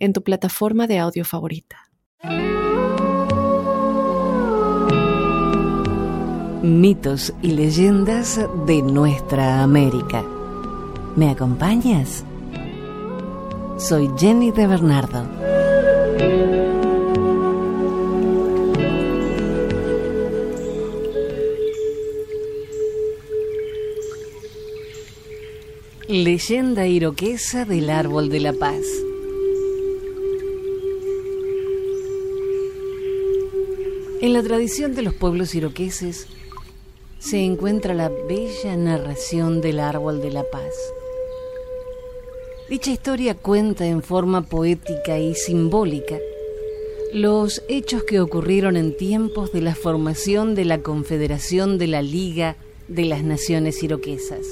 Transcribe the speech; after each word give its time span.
en 0.00 0.12
tu 0.12 0.22
plataforma 0.22 0.86
de 0.86 0.98
audio 0.98 1.24
favorita. 1.24 1.76
Mitos 6.62 7.32
y 7.42 7.52
leyendas 7.52 8.40
de 8.66 8.82
nuestra 8.82 9.62
América. 9.62 10.24
¿Me 11.16 11.30
acompañas? 11.30 12.24
Soy 13.78 14.10
Jenny 14.18 14.50
de 14.50 14.66
Bernardo. 14.66 15.24
Leyenda 26.08 26.86
iroquesa 26.86 27.64
del 27.64 27.88
árbol 27.88 28.28
de 28.28 28.40
la 28.40 28.52
paz. 28.52 28.84
En 34.22 34.34
la 34.34 34.42
tradición 34.42 34.94
de 34.94 35.00
los 35.00 35.14
pueblos 35.14 35.54
iroqueses 35.54 36.26
se 37.18 37.38
encuentra 37.38 37.94
la 37.94 38.10
bella 38.10 38.76
narración 38.76 39.62
del 39.62 39.80
árbol 39.80 40.20
de 40.20 40.30
la 40.30 40.44
paz. 40.44 40.74
Dicha 42.68 42.90
historia 42.90 43.34
cuenta 43.34 43.86
en 43.86 44.02
forma 44.02 44.42
poética 44.42 45.18
y 45.18 45.34
simbólica 45.34 46.18
los 47.14 47.62
hechos 47.68 48.02
que 48.04 48.20
ocurrieron 48.20 48.76
en 48.76 48.94
tiempos 48.94 49.52
de 49.52 49.62
la 49.62 49.74
formación 49.74 50.54
de 50.54 50.66
la 50.66 50.82
Confederación 50.82 51.78
de 51.78 51.86
la 51.86 52.02
Liga 52.02 52.56
de 52.88 53.06
las 53.06 53.24
Naciones 53.24 53.82
Iroquesas. 53.82 54.46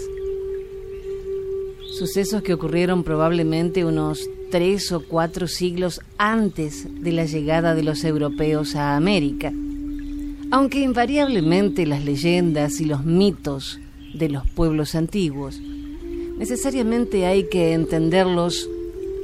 Sucesos 1.93 2.43
que 2.43 2.55
ocurrieron 2.55 3.05
probablemente 3.05 3.84
unos 3.84 4.31
tres 4.50 4.93
o 4.93 5.05
cuatro 5.06 5.47
siglos 5.47 6.00
antes 6.19 6.87
de 7.03 7.13
la 7.13 7.25
llegada 7.25 7.75
de 7.75 7.83
los 7.83 8.05
europeos 8.05 8.75
a 8.75 8.97
América. 8.97 9.53
Aunque 10.51 10.81
invariablemente 10.81 11.87
las 11.87 12.05
leyendas 12.05 12.81
y 12.81 12.85
los 12.85 13.05
mitos 13.05 13.79
de 14.15 14.29
los 14.29 14.47
pueblos 14.47 14.95
antiguos 14.95 15.61
necesariamente 16.39 17.27
hay 17.27 17.49
que 17.49 17.73
entenderlos 17.73 18.69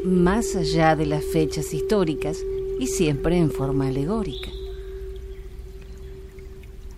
más 0.04 0.56
allá 0.56 0.96
de 0.96 1.06
las 1.06 1.24
fechas 1.24 1.72
históricas 1.72 2.38
y 2.78 2.88
siempre 2.88 3.38
en 3.38 3.50
forma 3.50 3.86
alegórica. 3.86 4.50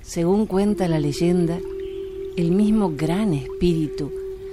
Según 0.02 0.46
cuenta 0.46 0.88
la 0.88 0.98
leyenda, 0.98 1.58
el 2.36 2.50
mismo 2.50 2.92
gran 2.96 3.34
espíritu 3.34 4.10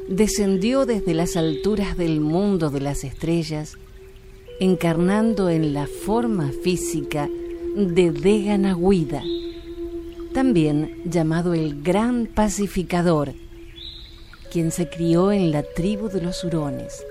descendió 0.08 0.86
desde 0.86 1.14
las 1.14 1.38
alturas 1.38 1.98
del 1.98 2.20
mundo 2.20 2.70
de 2.70 2.82
las 2.82 3.04
estrellas, 3.04 3.78
encarnando 4.60 5.50
en 5.50 5.74
la 5.74 5.88
forma 5.88 6.52
física 6.64 7.30
de 7.76 8.12
Deganaguida, 8.12 9.24
también 10.34 11.02
llamado 11.06 11.54
el 11.54 11.82
Gran 11.82 12.28
Pacificador, 12.28 13.34
quien 14.52 14.72
se 14.72 14.90
crió 14.90 15.32
en 15.32 15.52
la 15.52 15.64
tribu 15.64 16.10
de 16.10 16.22
los 16.22 16.44
Hurones, 16.44 17.06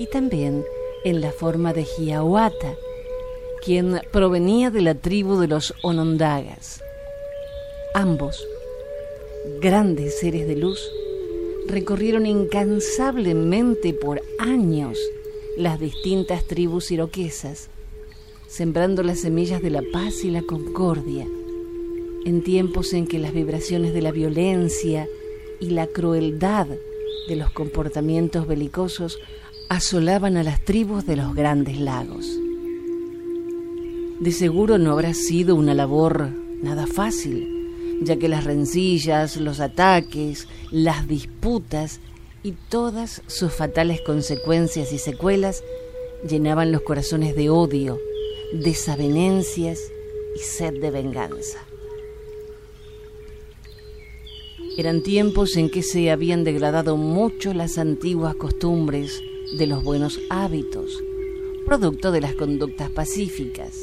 y 0.00 0.06
también 0.06 0.64
en 1.04 1.20
la 1.20 1.30
forma 1.30 1.72
de 1.72 1.84
Hiawatha, 1.84 2.74
quien 3.64 4.00
provenía 4.12 4.70
de 4.70 4.82
la 4.82 4.94
tribu 4.94 5.38
de 5.38 5.48
los 5.48 5.74
Onondagas. 5.82 6.82
Ambos, 7.94 8.46
grandes 9.60 10.18
seres 10.18 10.46
de 10.46 10.56
luz, 10.56 10.80
recorrieron 11.68 12.26
incansablemente 12.26 13.92
por 13.92 14.20
años 14.38 14.98
las 15.56 15.80
distintas 15.80 16.44
tribus 16.44 16.90
iroquesas, 16.90 17.70
sembrando 18.48 19.02
las 19.02 19.20
semillas 19.20 19.62
de 19.62 19.70
la 19.70 19.82
paz 19.92 20.24
y 20.24 20.30
la 20.30 20.42
concordia, 20.42 21.26
en 22.24 22.42
tiempos 22.42 22.92
en 22.92 23.06
que 23.06 23.18
las 23.18 23.32
vibraciones 23.32 23.94
de 23.94 24.02
la 24.02 24.12
violencia 24.12 25.08
y 25.60 25.70
la 25.70 25.86
crueldad 25.86 26.66
de 27.28 27.36
los 27.36 27.50
comportamientos 27.50 28.46
belicosos 28.46 29.18
asolaban 29.68 30.36
a 30.36 30.42
las 30.42 30.64
tribus 30.64 31.06
de 31.06 31.16
los 31.16 31.34
grandes 31.34 31.78
lagos. 31.78 32.26
De 34.20 34.32
seguro 34.32 34.78
no 34.78 34.92
habrá 34.92 35.14
sido 35.14 35.54
una 35.56 35.74
labor 35.74 36.30
nada 36.62 36.86
fácil, 36.86 38.00
ya 38.02 38.16
que 38.16 38.28
las 38.28 38.44
rencillas, 38.44 39.36
los 39.36 39.60
ataques, 39.60 40.48
las 40.70 41.08
disputas 41.08 42.00
y 42.46 42.52
todas 42.52 43.22
sus 43.26 43.52
fatales 43.52 44.00
consecuencias 44.02 44.92
y 44.92 44.98
secuelas 44.98 45.64
llenaban 46.28 46.70
los 46.70 46.82
corazones 46.82 47.34
de 47.34 47.50
odio, 47.50 47.98
desavenencias 48.52 49.80
y 50.36 50.38
sed 50.38 50.80
de 50.80 50.92
venganza. 50.92 51.58
Eran 54.78 55.02
tiempos 55.02 55.56
en 55.56 55.70
que 55.70 55.82
se 55.82 56.12
habían 56.12 56.44
degradado 56.44 56.96
mucho 56.96 57.52
las 57.52 57.78
antiguas 57.78 58.36
costumbres 58.36 59.20
de 59.58 59.66
los 59.66 59.82
buenos 59.82 60.20
hábitos, 60.30 61.02
producto 61.66 62.12
de 62.12 62.20
las 62.20 62.34
conductas 62.34 62.90
pacíficas, 62.90 63.74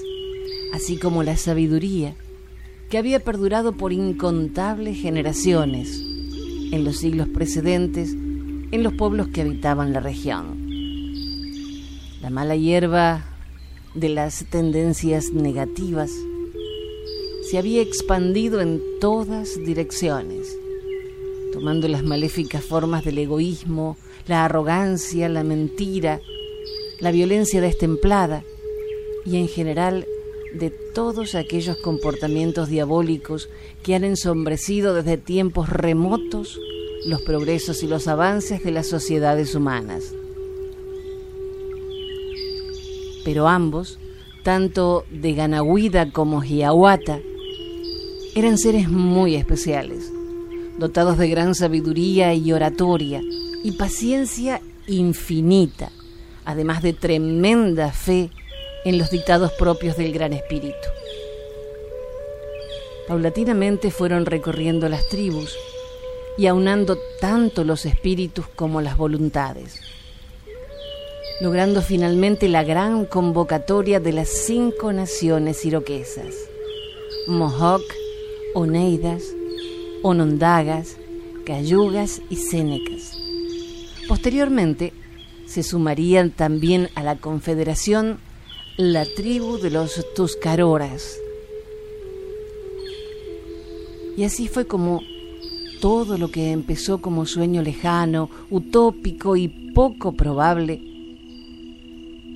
así 0.71 0.95
como 0.95 1.23
la 1.23 1.35
sabiduría 1.35 2.15
que 2.89 2.97
había 2.97 3.19
perdurado 3.19 3.73
por 3.73 3.91
incontables 3.91 5.01
generaciones 5.01 6.01
en 6.71 6.85
los 6.85 6.99
siglos 6.99 7.27
precedentes 7.27 8.15
en 8.73 8.81
los 8.81 8.93
pueblos 8.93 9.27
que 9.27 9.41
habitaban 9.41 9.93
la 9.93 9.99
región. 9.99 10.65
La 12.23 12.31
mala 12.31 12.55
hierba 12.55 13.23
de 13.93 14.09
las 14.09 14.45
tendencias 14.49 15.31
negativas 15.31 16.09
se 17.47 17.59
había 17.59 17.83
expandido 17.83 18.61
en 18.61 18.81
todas 18.99 19.63
direcciones, 19.63 20.57
tomando 21.51 21.87
las 21.87 22.01
maléficas 22.01 22.63
formas 22.63 23.05
del 23.05 23.19
egoísmo, 23.19 23.95
la 24.25 24.43
arrogancia, 24.43 25.29
la 25.29 25.43
mentira, 25.43 26.19
la 26.99 27.11
violencia 27.11 27.61
destemplada 27.61 28.43
y 29.23 29.37
en 29.37 29.49
general 29.49 30.07
de 30.55 30.71
todos 30.71 31.35
aquellos 31.35 31.77
comportamientos 31.77 32.69
diabólicos 32.69 33.49
que 33.83 33.93
han 33.93 34.03
ensombrecido 34.03 34.95
desde 34.95 35.17
tiempos 35.17 35.69
remotos 35.69 36.59
los 37.05 37.21
progresos 37.21 37.83
y 37.83 37.87
los 37.87 38.07
avances 38.07 38.63
de 38.63 38.71
las 38.71 38.87
sociedades 38.87 39.55
humanas. 39.55 40.13
Pero 43.25 43.47
ambos, 43.47 43.99
tanto 44.43 45.05
de 45.09 45.33
Ganahuida 45.33 46.11
como 46.11 46.41
Hiawatha, 46.41 47.19
eran 48.35 48.57
seres 48.57 48.89
muy 48.89 49.35
especiales, 49.35 50.11
dotados 50.77 51.17
de 51.17 51.29
gran 51.29 51.55
sabiduría 51.55 52.33
y 52.33 52.51
oratoria 52.51 53.21
y 53.63 53.71
paciencia 53.73 54.61
infinita, 54.87 55.91
además 56.45 56.81
de 56.81 56.93
tremenda 56.93 57.91
fe 57.91 58.29
en 58.85 58.97
los 58.97 59.11
dictados 59.11 59.51
propios 59.53 59.95
del 59.95 60.11
Gran 60.11 60.33
Espíritu. 60.33 60.75
Paulatinamente 63.07 63.91
fueron 63.91 64.25
recorriendo 64.25 64.89
las 64.89 65.07
tribus 65.07 65.55
y 66.37 66.47
aunando 66.47 66.97
tanto 67.19 67.63
los 67.63 67.85
espíritus 67.85 68.47
como 68.47 68.81
las 68.81 68.97
voluntades, 68.97 69.79
logrando 71.41 71.81
finalmente 71.81 72.47
la 72.49 72.63
gran 72.63 73.05
convocatoria 73.05 73.99
de 73.99 74.13
las 74.13 74.29
cinco 74.29 74.93
naciones 74.93 75.63
iroquesas, 75.65 76.35
Mohawk, 77.27 77.83
Oneidas, 78.55 79.23
Onondagas, 80.01 80.97
Cayugas 81.45 82.21
y 82.29 82.37
Sénecas. 82.37 83.17
Posteriormente 84.07 84.93
se 85.45 85.63
sumarían 85.63 86.31
también 86.31 86.89
a 86.95 87.03
la 87.03 87.17
confederación 87.17 88.19
la 88.77 89.05
tribu 89.05 89.59
de 89.59 89.69
los 89.69 90.03
Tuscaroras. 90.15 91.19
Y 94.17 94.23
así 94.23 94.47
fue 94.47 94.65
como 94.65 95.01
todo 95.83 96.17
lo 96.17 96.31
que 96.31 96.51
empezó 96.53 97.01
como 97.01 97.25
sueño 97.25 97.61
lejano, 97.61 98.29
utópico 98.49 99.35
y 99.35 99.49
poco 99.49 100.13
probable, 100.13 100.81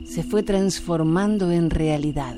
se 0.04 0.22
fue 0.22 0.44
transformando 0.44 1.50
en 1.50 1.70
realidad. 1.70 2.36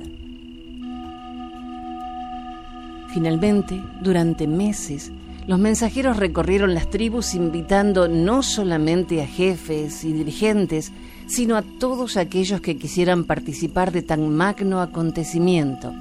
Finalmente, 3.11 3.81
durante 4.03 4.45
meses, 4.45 5.11
los 5.47 5.57
mensajeros 5.57 6.17
recorrieron 6.17 6.75
las 6.75 6.91
tribus 6.91 7.33
invitando 7.33 8.07
no 8.07 8.43
solamente 8.43 9.23
a 9.23 9.25
jefes 9.25 10.03
y 10.03 10.13
dirigentes, 10.13 10.91
sino 11.25 11.57
a 11.57 11.63
todos 11.63 12.17
aquellos 12.17 12.61
que 12.61 12.77
quisieran 12.77 13.23
participar 13.23 13.91
de 13.91 14.03
tan 14.03 14.29
magno 14.29 14.79
acontecimiento, 14.79 15.91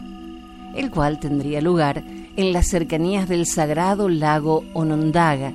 el 0.76 0.90
cual 0.90 1.18
tendría 1.18 1.62
lugar 1.62 2.04
en 2.38 2.52
las 2.52 2.68
cercanías 2.68 3.28
del 3.28 3.46
sagrado 3.46 4.08
lago 4.08 4.62
Onondaga, 4.72 5.52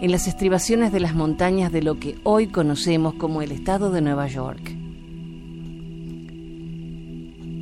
en 0.00 0.10
las 0.10 0.26
estribaciones 0.26 0.90
de 0.90 0.98
las 0.98 1.14
montañas 1.14 1.70
de 1.70 1.82
lo 1.82 2.00
que 2.00 2.16
hoy 2.24 2.48
conocemos 2.48 3.14
como 3.14 3.42
el 3.42 3.52
estado 3.52 3.92
de 3.92 4.00
Nueva 4.00 4.26
York. 4.26 4.76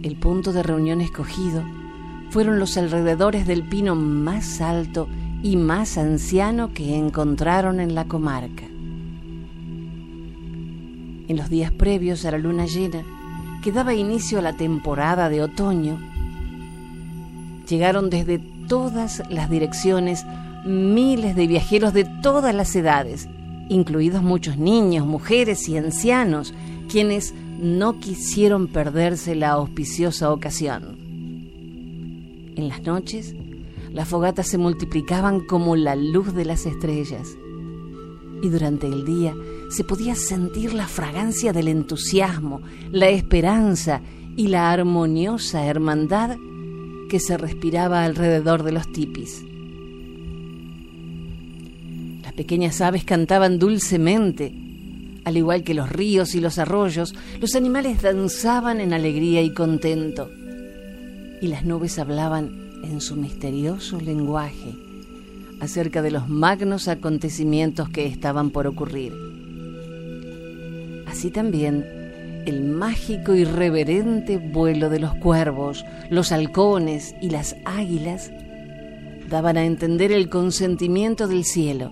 El 0.02 0.17
punto 0.19 0.55
de 0.55 0.62
reunión 0.62 1.02
escogido 1.02 1.62
fueron 2.31 2.58
los 2.58 2.79
alrededores 2.79 3.46
del 3.46 3.64
pino 3.69 3.96
más 3.96 4.62
alto 4.62 5.08
y 5.43 5.58
más 5.58 5.99
anciano 5.99 6.73
que 6.73 6.96
encontraron 6.96 7.81
en 7.81 7.94
la 7.94 8.06
comarca. 8.06 8.64
En 11.28 11.37
los 11.37 11.50
días 11.50 11.70
previos 11.70 12.25
a 12.25 12.31
la 12.31 12.38
luna 12.38 12.64
llena, 12.64 13.02
que 13.62 13.73
daba 13.73 13.93
inicio 13.93 14.38
a 14.38 14.43
la 14.43 14.56
temporada 14.56 15.28
de 15.28 15.43
otoño, 15.43 16.12
llegaron 17.72 18.10
desde 18.10 18.38
todas 18.69 19.22
las 19.30 19.48
direcciones 19.48 20.26
miles 20.66 21.34
de 21.34 21.46
viajeros 21.46 21.94
de 21.94 22.04
todas 22.22 22.54
las 22.54 22.76
edades, 22.76 23.30
incluidos 23.70 24.22
muchos 24.22 24.58
niños, 24.58 25.06
mujeres 25.06 25.66
y 25.70 25.78
ancianos, 25.78 26.52
quienes 26.90 27.32
no 27.58 27.98
quisieron 27.98 28.69
perderse 28.69 29.34
la 29.34 29.52
auspiciosa 29.52 30.30
ocasión. 30.30 30.98
En 32.56 32.69
las 32.69 32.82
noches, 32.82 33.34
las 33.90 34.06
fogatas 34.06 34.48
se 34.48 34.58
multiplicaban 34.58 35.40
como 35.40 35.75
la 35.75 35.96
luz 35.96 36.34
de 36.34 36.44
las 36.44 36.66
estrellas. 36.66 37.38
Y 38.42 38.50
durante 38.50 38.86
el 38.86 39.06
día 39.06 39.34
se 39.70 39.82
podía 39.82 40.14
sentir 40.14 40.75
la 40.75 40.88
fragancia 40.88 41.54
del 41.54 41.68
entusiasmo, 41.68 42.60
la 42.90 43.08
esperanza 43.08 44.02
y 44.36 44.48
la 44.48 44.70
armoniosa 44.70 45.64
hermandad 45.64 46.36
que 47.12 47.20
se 47.20 47.37
respiraba 47.37 48.05
alrededor 48.05 48.62
de 48.62 48.73
los 48.73 48.91
tipis. 48.91 49.44
Las 52.23 52.32
pequeñas 52.32 52.81
aves 52.81 53.05
cantaban 53.05 53.59
dulcemente, 53.59 54.55
al 55.26 55.37
igual 55.37 55.62
que 55.62 55.75
los 55.75 55.91
ríos 55.91 56.35
y 56.35 56.41
los 56.41 56.59
arroyos, 56.59 57.14
los 57.38 57.55
animales 57.55 58.00
danzaban 58.00 58.81
en 58.81 58.94
alegría 58.94 59.43
y 59.43 59.53
contento, 59.53 60.31
y 61.43 61.49
las 61.49 61.67
nubes 61.67 61.99
hablaban 61.99 62.81
en 62.82 63.03
su 63.03 63.14
misterioso 63.17 64.00
lenguaje 64.00 64.75
acerca 65.61 66.00
de 66.00 66.12
los 66.12 66.31
magnos 66.31 66.88
acontecimientos 66.88 67.91
que 67.91 68.06
estaban 68.06 68.49
por 68.49 68.67
ocurrir. 68.67 69.12
Así 71.06 71.31
también 71.31 71.85
el 72.46 72.62
mágico 72.62 73.34
y 73.34 73.44
reverente 73.44 74.38
vuelo 74.38 74.90
de 74.90 74.98
los 75.00 75.14
cuervos, 75.14 75.84
los 76.10 76.32
halcones 76.32 77.14
y 77.20 77.30
las 77.30 77.56
águilas 77.64 78.30
daban 79.28 79.56
a 79.56 79.64
entender 79.64 80.12
el 80.12 80.28
consentimiento 80.28 81.28
del 81.28 81.44
cielo, 81.44 81.90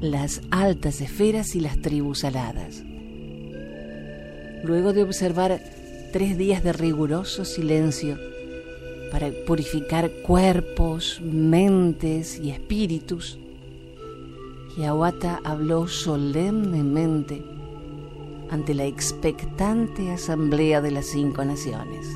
las 0.00 0.40
altas 0.50 1.00
esferas 1.00 1.54
y 1.54 1.60
las 1.60 1.80
tribus 1.80 2.24
aladas. 2.24 2.82
Luego 4.62 4.92
de 4.92 5.02
observar 5.02 5.60
tres 6.12 6.38
días 6.38 6.62
de 6.62 6.72
riguroso 6.72 7.44
silencio, 7.44 8.18
para 9.14 9.30
purificar 9.46 10.10
cuerpos, 10.26 11.20
mentes 11.22 12.40
y 12.40 12.50
espíritus. 12.50 13.38
Yahuata 14.76 15.40
habló 15.44 15.86
solemnemente 15.86 17.40
ante 18.50 18.74
la 18.74 18.84
expectante 18.84 20.10
asamblea 20.10 20.80
de 20.80 20.90
las 20.90 21.06
cinco 21.06 21.44
naciones. 21.44 22.06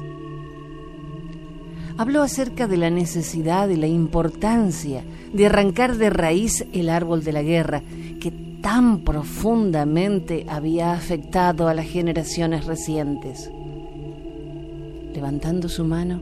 Habló 1.97 2.23
acerca 2.23 2.69
de 2.69 2.77
la 2.77 2.91
necesidad 2.91 3.69
y 3.69 3.77
la 3.77 3.89
importancia 3.89 5.03
de 5.33 5.47
arrancar 5.47 5.97
de 5.97 6.11
raíz 6.11 6.65
el 6.73 6.91
árbol 6.91 7.25
de 7.25 7.33
la 7.33 7.43
guerra 7.43 7.83
que 8.21 8.31
tan 8.61 9.01
profundamente 9.01 10.47
había 10.49 10.93
afectado 10.93 11.69
a 11.69 11.75
las 11.75 11.87
generaciones 11.87 12.67
recientes. 12.67 13.51
Levantando 15.13 15.69
su 15.69 15.85
mano, 15.85 16.21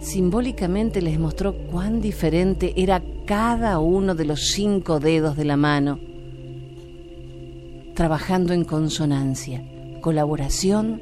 simbólicamente 0.00 1.02
les 1.02 1.18
mostró 1.18 1.54
cuán 1.54 2.00
diferente 2.00 2.72
era 2.76 3.02
cada 3.26 3.78
uno 3.78 4.14
de 4.14 4.24
los 4.24 4.48
cinco 4.52 5.00
dedos 5.00 5.36
de 5.36 5.44
la 5.44 5.56
mano, 5.56 5.98
trabajando 7.94 8.52
en 8.52 8.64
consonancia, 8.64 9.62
colaboración 10.00 11.00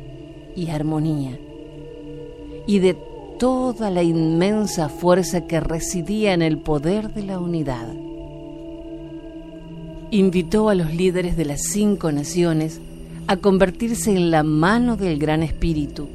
y 0.55 0.71
armonía, 0.71 1.39
y 2.67 2.79
de 2.79 2.97
toda 3.39 3.91
la 3.91 4.03
inmensa 4.03 4.89
fuerza 4.89 5.47
que 5.47 5.59
residía 5.61 6.33
en 6.35 6.43
el 6.43 6.59
poder 6.59 7.13
de 7.13 7.23
la 7.25 7.41
unidad. 7.41 7.89
Invitó 10.11 10.69
a 10.69 10.75
los 10.75 10.95
líderes 10.95 11.37
de 11.37 11.47
las 11.47 11.63
cinco 11.63 12.13
naciones 12.13 12.81
a 13.27 13.37
convertirse 13.37 14.15
en 14.15 14.31
la 14.31 14.43
mano 14.43 14.97
del 14.97 15.19
Gran 15.19 15.43
Espíritu, 15.43 16.09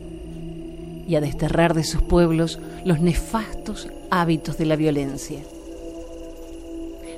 y 1.07 1.15
a 1.15 1.21
desterrar 1.21 1.73
de 1.73 1.85
sus 1.85 2.01
pueblos 2.01 2.59
los 2.83 2.99
nefastos 2.99 3.87
hábitos 4.09 4.57
de 4.57 4.65
la 4.65 4.75
violencia. 4.75 5.39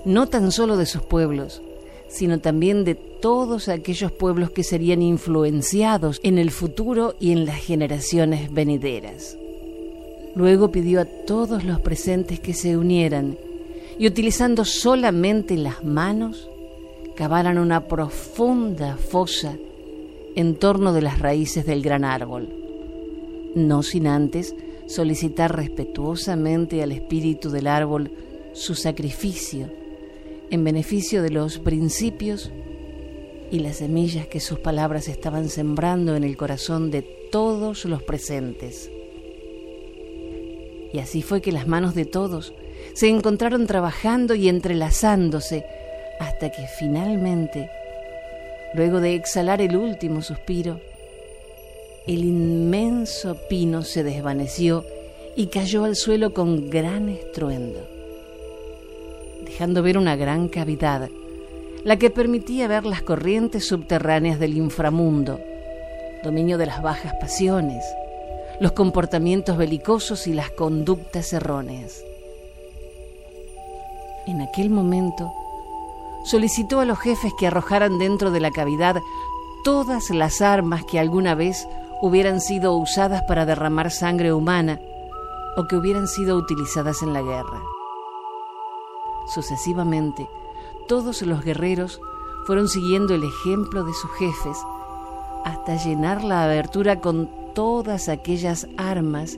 No 0.05 0.27
tan 0.27 0.51
solo 0.51 0.77
de 0.77 0.85
sus 0.85 1.01
pueblos, 1.01 1.61
sino 2.09 2.39
también 2.39 2.83
de 2.83 2.95
todos 2.95 3.69
aquellos 3.69 4.11
pueblos 4.11 4.51
que 4.51 4.63
serían 4.63 5.01
influenciados 5.01 6.19
en 6.23 6.37
el 6.37 6.51
futuro 6.51 7.15
y 7.19 7.31
en 7.31 7.45
las 7.45 7.57
generaciones 7.57 8.51
venideras. 8.53 9.37
Luego 10.35 10.71
pidió 10.71 11.01
a 11.01 11.05
todos 11.05 11.63
los 11.63 11.79
presentes 11.79 12.39
que 12.39 12.53
se 12.53 12.75
unieran 12.77 13.37
y 13.97 14.07
utilizando 14.07 14.65
solamente 14.65 15.55
las 15.57 15.83
manos, 15.83 16.49
cavaran 17.15 17.57
una 17.57 17.87
profunda 17.87 18.97
fosa 18.97 19.55
en 20.35 20.55
torno 20.55 20.93
de 20.93 21.01
las 21.01 21.19
raíces 21.19 21.65
del 21.65 21.81
gran 21.81 22.03
árbol 22.03 22.59
no 23.55 23.83
sin 23.83 24.07
antes 24.07 24.55
solicitar 24.87 25.55
respetuosamente 25.55 26.81
al 26.81 26.91
espíritu 26.91 27.49
del 27.49 27.67
árbol 27.67 28.11
su 28.53 28.75
sacrificio 28.75 29.69
en 30.49 30.63
beneficio 30.63 31.21
de 31.21 31.29
los 31.29 31.59
principios 31.59 32.51
y 33.51 33.59
las 33.59 33.77
semillas 33.77 34.27
que 34.27 34.39
sus 34.39 34.59
palabras 34.59 35.07
estaban 35.07 35.49
sembrando 35.49 36.15
en 36.15 36.23
el 36.23 36.37
corazón 36.37 36.91
de 36.91 37.01
todos 37.01 37.85
los 37.85 38.03
presentes. 38.03 38.91
Y 40.93 40.99
así 40.99 41.21
fue 41.21 41.41
que 41.41 41.51
las 41.51 41.67
manos 41.67 41.95
de 41.95 42.05
todos 42.05 42.53
se 42.93 43.07
encontraron 43.07 43.67
trabajando 43.67 44.35
y 44.35 44.49
entrelazándose 44.49 45.65
hasta 46.19 46.51
que 46.51 46.65
finalmente, 46.77 47.69
luego 48.73 48.99
de 48.99 49.15
exhalar 49.15 49.61
el 49.61 49.75
último 49.75 50.21
suspiro, 50.21 50.79
el 52.07 52.23
inmenso 52.23 53.37
pino 53.49 53.83
se 53.83 54.03
desvaneció 54.03 54.85
y 55.35 55.47
cayó 55.47 55.83
al 55.83 55.95
suelo 55.95 56.33
con 56.33 56.69
gran 56.69 57.09
estruendo, 57.09 57.87
dejando 59.59 59.83
ver 59.83 59.97
una 59.97 60.15
gran 60.15 60.47
cavidad, 60.47 61.09
la 61.83 61.97
que 61.97 62.09
permitía 62.09 62.69
ver 62.69 62.85
las 62.85 63.01
corrientes 63.01 63.67
subterráneas 63.67 64.39
del 64.39 64.55
inframundo, 64.55 65.41
dominio 66.23 66.57
de 66.57 66.65
las 66.65 66.81
bajas 66.81 67.13
pasiones, 67.19 67.83
los 68.61 68.71
comportamientos 68.71 69.57
belicosos 69.57 70.27
y 70.27 70.33
las 70.33 70.49
conductas 70.51 71.33
erróneas. 71.33 72.05
En 74.27 74.39
aquel 74.39 74.69
momento, 74.69 75.29
solicitó 76.23 76.79
a 76.79 76.85
los 76.85 76.97
jefes 76.97 77.33
que 77.37 77.47
arrojaran 77.47 77.99
dentro 77.99 78.31
de 78.31 78.39
la 78.39 78.51
cavidad 78.51 78.95
todas 79.65 80.09
las 80.09 80.39
armas 80.39 80.85
que 80.85 80.99
alguna 80.99 81.35
vez 81.35 81.67
hubieran 82.01 82.39
sido 82.39 82.77
usadas 82.77 83.23
para 83.23 83.45
derramar 83.45 83.91
sangre 83.91 84.31
humana 84.31 84.79
o 85.57 85.65
que 85.65 85.75
hubieran 85.75 86.07
sido 86.07 86.37
utilizadas 86.37 87.03
en 87.03 87.11
la 87.11 87.21
guerra. 87.21 87.59
Sucesivamente, 89.33 90.27
todos 90.87 91.21
los 91.21 91.43
guerreros 91.43 92.01
fueron 92.45 92.67
siguiendo 92.67 93.13
el 93.13 93.23
ejemplo 93.23 93.83
de 93.83 93.93
sus 93.93 94.11
jefes 94.11 94.57
hasta 95.45 95.75
llenar 95.75 96.23
la 96.23 96.43
abertura 96.43 96.99
con 96.99 97.29
todas 97.53 98.09
aquellas 98.09 98.67
armas 98.77 99.37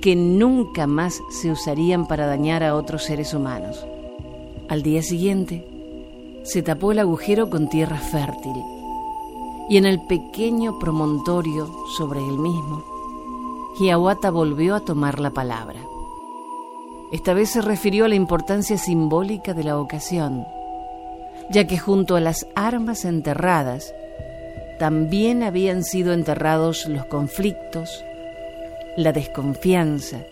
que 0.00 0.16
nunca 0.16 0.86
más 0.86 1.20
se 1.30 1.50
usarían 1.50 2.06
para 2.06 2.26
dañar 2.26 2.62
a 2.62 2.74
otros 2.74 3.04
seres 3.04 3.34
humanos. 3.34 3.84
Al 4.68 4.82
día 4.82 5.02
siguiente, 5.02 5.66
se 6.44 6.62
tapó 6.62 6.92
el 6.92 6.98
agujero 6.98 7.50
con 7.50 7.68
tierra 7.68 7.98
fértil 7.98 8.56
y 9.68 9.76
en 9.76 9.86
el 9.86 10.00
pequeño 10.00 10.78
promontorio 10.78 11.68
sobre 11.96 12.20
el 12.20 12.38
mismo, 12.38 12.84
Hiawatha 13.78 14.30
volvió 14.30 14.74
a 14.74 14.80
tomar 14.80 15.18
la 15.18 15.30
palabra. 15.30 15.80
Esta 17.12 17.34
vez 17.34 17.50
se 17.50 17.60
refirió 17.60 18.06
a 18.06 18.08
la 18.08 18.14
importancia 18.14 18.78
simbólica 18.78 19.52
de 19.52 19.64
la 19.64 19.78
ocasión, 19.78 20.46
ya 21.50 21.66
que 21.66 21.76
junto 21.76 22.16
a 22.16 22.20
las 22.20 22.46
armas 22.54 23.04
enterradas 23.04 23.94
también 24.78 25.42
habían 25.42 25.84
sido 25.84 26.14
enterrados 26.14 26.86
los 26.86 27.04
conflictos, 27.04 28.02
la 28.96 29.12
desconfianza 29.12 30.24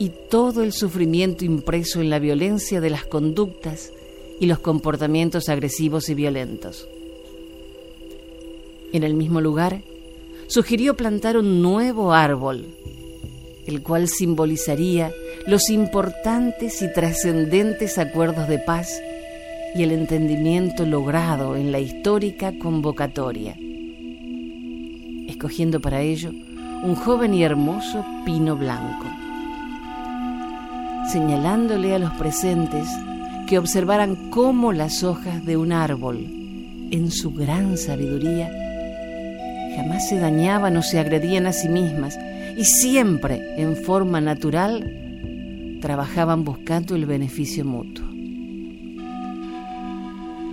y 0.00 0.10
todo 0.28 0.64
el 0.64 0.72
sufrimiento 0.72 1.44
impreso 1.44 2.00
en 2.00 2.10
la 2.10 2.18
violencia 2.18 2.80
de 2.80 2.90
las 2.90 3.04
conductas 3.04 3.92
y 4.40 4.46
los 4.46 4.58
comportamientos 4.58 5.48
agresivos 5.48 6.08
y 6.08 6.14
violentos. 6.14 6.88
En 8.92 9.04
el 9.04 9.14
mismo 9.14 9.40
lugar, 9.40 9.82
sugirió 10.48 10.96
plantar 10.96 11.36
un 11.36 11.62
nuevo 11.62 12.12
árbol, 12.12 12.66
el 13.66 13.82
cual 13.82 14.08
simbolizaría 14.08 15.12
los 15.48 15.70
importantes 15.70 16.82
y 16.82 16.92
trascendentes 16.92 17.96
acuerdos 17.96 18.48
de 18.48 18.58
paz 18.58 19.00
y 19.74 19.82
el 19.82 19.92
entendimiento 19.92 20.84
logrado 20.84 21.56
en 21.56 21.72
la 21.72 21.80
histórica 21.80 22.52
convocatoria, 22.58 23.56
escogiendo 25.26 25.80
para 25.80 26.02
ello 26.02 26.32
un 26.82 26.94
joven 26.96 27.32
y 27.32 27.44
hermoso 27.44 28.04
pino 28.26 28.56
blanco, 28.56 29.06
señalándole 31.10 31.94
a 31.94 31.98
los 31.98 32.12
presentes 32.12 32.86
que 33.46 33.56
observaran 33.56 34.28
cómo 34.28 34.74
las 34.74 35.02
hojas 35.02 35.46
de 35.46 35.56
un 35.56 35.72
árbol, 35.72 36.26
en 36.90 37.10
su 37.10 37.32
gran 37.32 37.78
sabiduría, 37.78 38.50
jamás 39.76 40.10
se 40.10 40.18
dañaban 40.18 40.76
o 40.76 40.82
se 40.82 40.98
agredían 40.98 41.46
a 41.46 41.54
sí 41.54 41.70
mismas 41.70 42.18
y 42.54 42.66
siempre 42.66 43.54
en 43.56 43.76
forma 43.76 44.20
natural 44.20 45.07
trabajaban 45.80 46.44
buscando 46.44 46.94
el 46.94 47.06
beneficio 47.06 47.64
mutuo. 47.64 48.06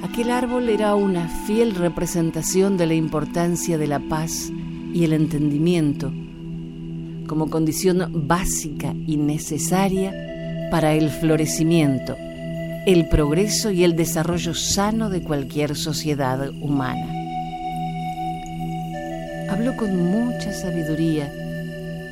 Aquel 0.04 0.32
árbol 0.32 0.70
era 0.70 0.96
una 0.96 1.28
fiel 1.28 1.76
representación 1.76 2.78
de 2.78 2.86
la 2.86 2.94
importancia 2.94 3.78
de 3.78 3.88
la 3.88 4.00
paz 4.00 4.52
y 4.94 5.04
el 5.04 5.14
entendimiento 5.14 6.14
como 7.28 7.50
condición 7.50 8.28
básica 8.28 8.94
y 9.08 9.18
necesaria 9.18 10.14
para 10.72 10.94
el 10.94 11.10
florecimiento, 11.10 12.16
el 12.86 13.08
progreso 13.10 13.72
y 13.72 13.84
el 13.84 13.96
desarrollo 13.96 14.54
sano 14.54 15.10
de 15.10 15.22
cualquier 15.22 15.76
sociedad 15.76 16.50
humana. 16.62 17.12
Habló 19.50 19.76
con 19.76 20.12
mucha 20.12 20.54
sabiduría 20.54 21.32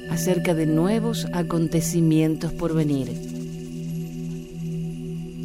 acerca 0.09 0.53
de 0.53 0.65
nuevos 0.65 1.27
acontecimientos 1.33 2.51
por 2.51 2.73
venir, 2.73 3.11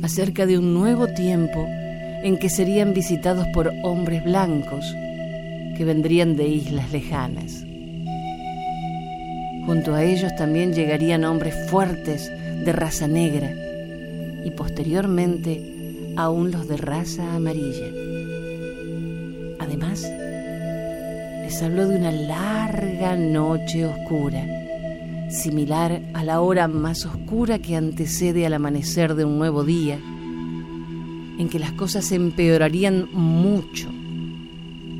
acerca 0.02 0.46
de 0.46 0.58
un 0.58 0.74
nuevo 0.74 1.06
tiempo 1.08 1.66
en 2.22 2.38
que 2.38 2.48
serían 2.48 2.94
visitados 2.94 3.46
por 3.48 3.72
hombres 3.82 4.24
blancos 4.24 4.84
que 5.76 5.84
vendrían 5.84 6.36
de 6.36 6.48
islas 6.48 6.90
lejanas. 6.92 7.64
Junto 9.66 9.94
a 9.94 10.02
ellos 10.02 10.34
también 10.36 10.72
llegarían 10.72 11.24
hombres 11.24 11.54
fuertes 11.68 12.32
de 12.64 12.72
raza 12.72 13.06
negra 13.06 13.52
y 14.44 14.50
posteriormente 14.50 16.14
aún 16.16 16.50
los 16.50 16.66
de 16.66 16.76
raza 16.78 17.34
amarilla. 17.34 18.07
Habló 21.62 21.88
de 21.88 21.96
una 21.96 22.12
larga 22.12 23.16
noche 23.16 23.86
oscura, 23.86 24.44
similar 25.30 26.00
a 26.14 26.22
la 26.22 26.40
hora 26.40 26.68
más 26.68 27.04
oscura 27.06 27.58
que 27.58 27.74
antecede 27.74 28.46
al 28.46 28.54
amanecer 28.54 29.14
de 29.14 29.24
un 29.24 29.38
nuevo 29.38 29.64
día 29.64 29.98
en 31.38 31.48
que 31.48 31.58
las 31.58 31.72
cosas 31.72 32.12
empeorarían 32.12 33.08
mucho 33.12 33.88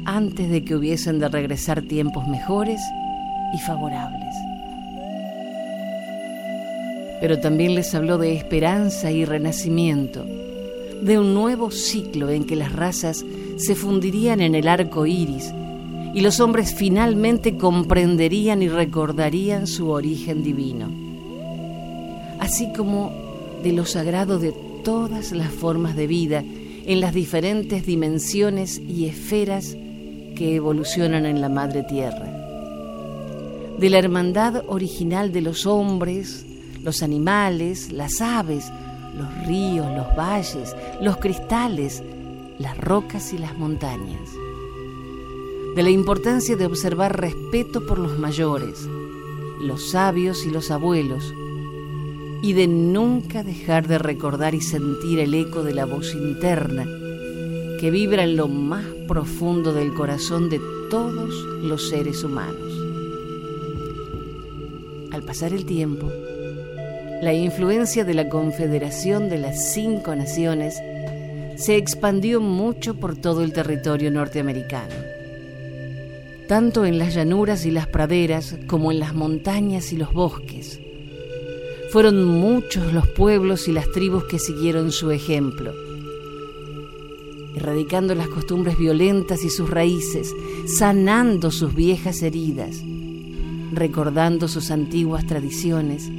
antes 0.05 0.51
de 0.51 0.65
que 0.65 0.75
hubiesen 0.75 1.19
de 1.19 1.29
regresar 1.29 1.83
tiempos 1.83 2.27
mejores 2.27 2.81
y 3.55 3.59
favorables. 3.59 4.35
Pero 7.21 7.39
también 7.41 7.75
les 7.75 7.95
habló 7.95 8.19
de 8.19 8.35
esperanza 8.35 9.11
y 9.11 9.25
renacimiento, 9.25 10.25
de 11.03 11.19
un 11.19 11.35
nuevo 11.35 11.71
ciclo 11.71 12.31
en 12.31 12.45
que 12.45 12.57
las 12.57 12.73
razas 12.73 13.25
se 13.57 13.75
fundirían 13.75 14.41
en 14.41 14.55
el 14.55 14.67
arco 14.67 15.07
iris 15.07 15.53
y 16.19 16.21
los 16.21 16.41
hombres 16.41 16.75
finalmente 16.75 17.57
comprenderían 17.57 18.61
y 18.61 18.69
recordarían 18.69 19.69
su 19.69 19.91
origen 19.91 20.43
divino, 20.43 20.91
así 22.41 22.73
como 22.77 23.13
de 23.63 23.71
lo 23.73 23.87
sagrado 23.87 24.41
de 24.41 24.53
todas 24.83 25.31
las 25.31 25.53
formas 25.53 25.95
de 25.95 26.09
vida 26.09 26.43
en 26.87 27.01
las 27.01 27.15
diferentes 27.15 27.87
dimensiones 27.87 28.81
y 28.81 29.07
esferas 29.07 29.77
que 30.35 30.57
evolucionan 30.57 31.25
en 31.25 31.41
la 31.41 31.49
Madre 31.49 31.85
Tierra. 31.85 32.27
De 33.79 33.89
la 33.89 34.01
hermandad 34.01 34.65
original 34.67 35.31
de 35.31 35.43
los 35.43 35.67
hombres, 35.67 36.45
los 36.83 37.05
animales, 37.05 37.93
las 37.93 38.21
aves, 38.21 38.73
los 39.17 39.47
ríos, 39.47 39.87
los 39.97 40.17
valles, 40.17 40.75
los 41.01 41.19
cristales, 41.19 42.03
las 42.59 42.77
rocas 42.77 43.33
y 43.33 43.39
las 43.39 43.57
montañas. 43.57 44.48
De 45.79 45.85
la 45.85 45.91
importancia 45.91 46.57
de 46.57 46.67
observar 46.67 47.21
respeto 47.21 47.87
por 47.87 48.01
los 48.01 48.19
mayores, 48.19 48.89
los 49.61 49.91
sabios 49.91 50.45
y 50.45 50.51
los 50.51 50.73
abuelos, 50.73 51.33
y 52.43 52.53
de 52.55 52.67
nunca 52.67 53.45
dejar 53.45 53.87
de 53.87 53.99
recordar 53.99 54.57
y 54.57 54.61
sentir 54.61 55.21
el 55.21 55.33
eco 55.35 55.63
de 55.63 55.75
la 55.75 55.85
voz 55.85 56.17
interna 56.17 56.85
que 57.79 57.93
vibra 57.93 58.25
en 58.25 58.37
lo 58.37 58.49
más 58.49 58.87
profundo 59.07 59.73
del 59.73 59.95
corazón 59.95 60.51
de 60.51 60.61
todos 60.91 61.33
los 61.63 61.89
seres 61.89 62.25
humanos. 62.25 62.73
Al 65.13 65.23
pasar 65.23 65.53
el 65.53 65.65
tiempo, 65.65 66.11
la 67.23 67.35
influencia 67.35 68.05
de 68.05 68.15
la 68.15 68.29
Confederación 68.29 69.29
de 69.29 69.39
las 69.39 69.75
Cinco 69.75 70.17
Naciones 70.17 70.75
se 71.55 71.77
expandió 71.77 72.41
mucho 72.41 72.95
por 72.95 73.17
todo 73.17 73.45
el 73.45 73.53
territorio 73.53 74.11
norteamericano, 74.11 75.08
tanto 76.49 76.87
en 76.87 76.99
las 76.99 77.15
llanuras 77.15 77.67
y 77.67 77.71
las 77.71 77.87
praderas 77.87 78.57
como 78.67 78.91
en 78.91 78.99
las 78.99 79.15
montañas 79.15 79.93
y 79.93 79.97
los 79.97 80.15
bosques. 80.15 80.81
Fueron 81.93 82.25
muchos 82.25 82.93
los 82.93 83.07
pueblos 83.07 83.69
y 83.69 83.73
las 83.73 83.91
tribus 83.93 84.25
que 84.25 84.39
siguieron 84.39 84.91
su 84.91 85.11
ejemplo, 85.11 85.73
erradicando 87.55 88.15
las 88.15 88.29
costumbres 88.29 88.79
violentas 88.79 89.45
y 89.45 89.51
sus 89.51 89.69
raíces, 89.69 90.35
sanando 90.67 91.51
sus 91.51 91.75
viejas 91.75 92.23
heridas, 92.23 92.83
recordando 93.73 94.49
sus 94.49 94.71
antiguas 94.71 95.27
tradiciones 95.27 96.11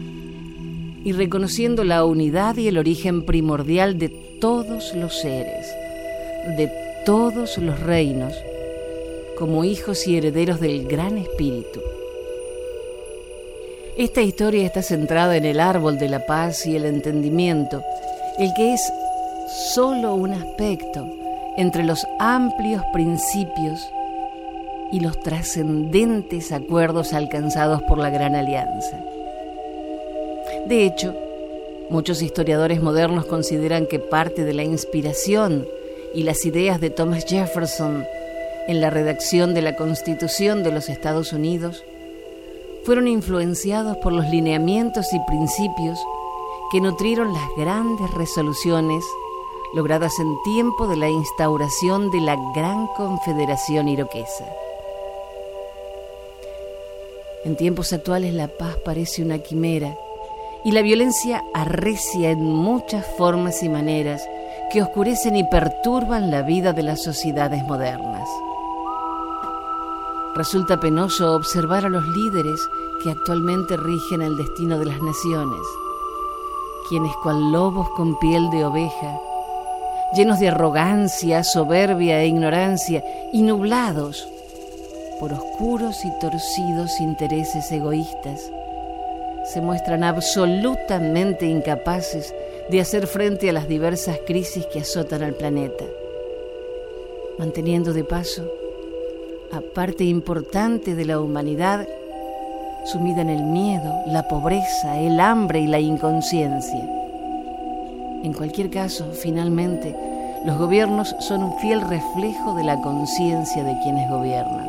y 1.03 1.12
reconociendo 1.12 1.83
la 1.83 2.05
unidad 2.05 2.55
y 2.57 2.67
el 2.67 2.77
origen 2.77 3.24
primordial 3.25 3.98
de 3.98 4.09
todos 4.09 4.93
los 4.95 5.19
seres, 5.19 5.65
de 6.55 6.71
todos 7.03 7.57
los 7.57 7.79
reinos, 7.79 8.33
como 9.39 9.63
hijos 9.63 10.05
y 10.05 10.17
herederos 10.17 10.60
del 10.60 10.86
Gran 10.86 11.17
Espíritu. 11.17 11.79
Esta 13.98 14.22
historia 14.22 14.65
está 14.65 14.81
centrada 14.81 15.38
en 15.38 15.46
el 15.46 15.62
árbol 15.62 15.98
de 15.98 16.10
la 16.10 16.25
paz 16.25 16.65
y 16.67 16.75
el 16.75 16.86
entendimiento, 16.86 17.81
el 18.38 18.53
que 18.53 18.74
es 18.74 18.93
solo 19.74 20.13
un 20.13 20.34
aspecto 20.34 21.08
entre 21.58 21.84
los 21.84 22.05
amplios 22.19 22.84
principios 22.91 23.79
y 24.91 25.00
los 25.00 25.17
trascendentes 25.22 26.51
acuerdos 26.51 27.13
alcanzados 27.13 27.81
por 27.84 27.98
la 27.98 28.10
Gran 28.10 28.36
Alianza. 28.36 29.00
De 30.67 30.86
hecho, 30.86 31.15
muchos 31.89 32.22
historiadores 32.22 32.81
modernos 32.81 33.25
consideran 33.25 33.86
que 33.86 34.00
parte 34.00 34.43
de 34.43 34.53
la 34.53 34.63
inspiración 34.63 35.65
y 36.13 36.24
las 36.24 36.46
ideas 36.46 36.81
de 36.81 36.89
Thomas 36.89 37.25
Jefferson 37.25 38.05
en 38.69 38.81
la 38.81 38.91
redacción 38.91 39.55
de 39.55 39.63
la 39.63 39.75
Constitución 39.75 40.61
de 40.61 40.71
los 40.71 40.89
Estados 40.89 41.33
Unidos 41.33 41.83
fueron 42.85 43.07
influenciados 43.07 43.97
por 43.97 44.13
los 44.13 44.29
lineamientos 44.29 45.11
y 45.11 45.19
principios 45.25 45.99
que 46.71 46.79
nutrieron 46.79 47.33
las 47.33 47.49
grandes 47.57 48.11
resoluciones 48.11 49.03
logradas 49.73 50.19
en 50.19 50.35
tiempo 50.43 50.88
de 50.88 50.97
la 50.97 51.09
instauración 51.09 52.11
de 52.11 52.21
la 52.21 52.38
Gran 52.53 52.85
Confederación 52.95 53.88
Iroquesa. 53.88 54.45
En 57.45 57.57
tiempos 57.57 57.91
actuales 57.91 58.35
la 58.35 58.49
paz 58.49 58.77
parece 58.85 59.23
una 59.23 59.39
quimera 59.39 59.97
y 60.63 60.73
la 60.73 60.83
violencia 60.83 61.43
arrecia 61.55 62.29
en 62.29 62.43
muchas 62.43 63.03
formas 63.17 63.63
y 63.63 63.69
maneras 63.69 64.29
que 64.71 64.83
oscurecen 64.83 65.38
y 65.38 65.43
perturban 65.43 66.29
la 66.29 66.43
vida 66.43 66.71
de 66.71 66.83
las 66.83 67.01
sociedades 67.01 67.63
modernas. 67.63 68.29
Resulta 70.39 70.79
penoso 70.79 71.36
observar 71.36 71.86
a 71.86 71.89
los 71.89 72.08
líderes 72.08 72.62
que 73.03 73.12
actualmente 73.12 73.75
rigen 73.75 74.22
el 74.22 74.38
destino 74.38 74.79
de 74.79 74.86
las 74.86 75.01
naciones, 75.01 75.60
quienes 76.88 77.12
cual 77.22 77.51
lobos 77.51 77.89
con 77.89 78.17
piel 78.19 78.50
de 78.50 78.63
oveja, 78.63 79.19
llenos 80.15 80.39
de 80.39 80.48
arrogancia, 80.48 81.43
soberbia 81.43 82.22
e 82.22 82.27
ignorancia, 82.27 83.03
y 83.34 83.41
nublados 83.41 84.29
por 85.19 85.34
oscuros 85.34 86.05
y 86.05 86.19
torcidos 86.22 87.01
intereses 87.01 87.69
egoístas, 87.69 88.50
se 89.43 89.60
muestran 89.60 90.05
absolutamente 90.05 91.48
incapaces 91.48 92.34
de 92.69 92.79
hacer 92.79 93.08
frente 93.08 93.50
a 93.50 93.53
las 93.53 93.67
diversas 93.67 94.17
crisis 94.25 94.65
que 94.67 94.79
azotan 94.79 95.22
al 95.22 95.34
planeta, 95.34 95.84
manteniendo 97.38 97.91
de 97.91 98.05
paso 98.05 98.58
a 99.51 99.61
parte 99.73 100.03
importante 100.03 100.95
de 100.95 101.05
la 101.05 101.19
humanidad 101.19 101.87
sumida 102.85 103.21
en 103.21 103.29
el 103.29 103.43
miedo, 103.43 103.93
la 104.07 104.27
pobreza, 104.27 104.99
el 104.99 105.19
hambre 105.19 105.61
y 105.61 105.67
la 105.67 105.79
inconsciencia. 105.79 106.87
En 108.23 108.33
cualquier 108.33 108.69
caso, 108.69 109.11
finalmente, 109.13 109.95
los 110.45 110.57
gobiernos 110.57 111.15
son 111.19 111.43
un 111.43 111.59
fiel 111.59 111.81
reflejo 111.81 112.55
de 112.55 112.63
la 112.63 112.79
conciencia 112.81 113.63
de 113.63 113.77
quienes 113.83 114.09
gobiernan. 114.09 114.67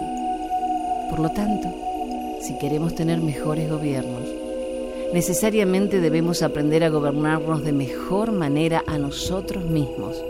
Por 1.09 1.21
lo 1.21 1.31
tanto, 1.31 1.69
si 2.41 2.57
queremos 2.59 2.95
tener 2.95 3.21
mejores 3.21 3.71
gobiernos, 3.71 4.23
necesariamente 5.13 6.01
debemos 6.01 6.43
aprender 6.43 6.85
a 6.85 6.89
gobernarnos 6.89 7.65
de 7.65 7.73
mejor 7.73 8.33
manera 8.33 8.83
a 8.87 8.99
nosotros 8.99 9.65
mismos, 9.65 10.23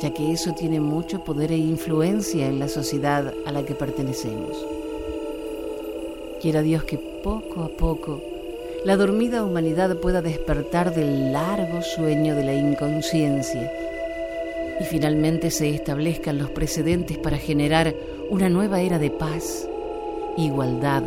ya 0.00 0.12
que 0.12 0.32
eso 0.32 0.52
tiene 0.52 0.80
mucho 0.80 1.24
poder 1.24 1.52
e 1.52 1.56
influencia 1.56 2.46
en 2.46 2.58
la 2.58 2.68
sociedad 2.68 3.32
a 3.46 3.52
la 3.52 3.64
que 3.64 3.74
pertenecemos. 3.74 4.56
Quiera 6.40 6.62
Dios 6.62 6.84
que 6.84 6.98
poco 6.98 7.62
a 7.62 7.68
poco 7.68 8.20
la 8.84 8.96
dormida 8.96 9.42
humanidad 9.42 9.96
pueda 9.96 10.20
despertar 10.20 10.94
del 10.94 11.32
largo 11.32 11.80
sueño 11.80 12.34
de 12.34 12.44
la 12.44 12.54
inconsciencia 12.54 13.72
y 14.78 14.84
finalmente 14.84 15.50
se 15.50 15.70
establezcan 15.70 16.36
los 16.36 16.50
precedentes 16.50 17.16
para 17.16 17.38
generar 17.38 17.94
una 18.28 18.50
nueva 18.50 18.82
era 18.82 18.98
de 18.98 19.10
paz, 19.10 19.66
igualdad, 20.36 21.02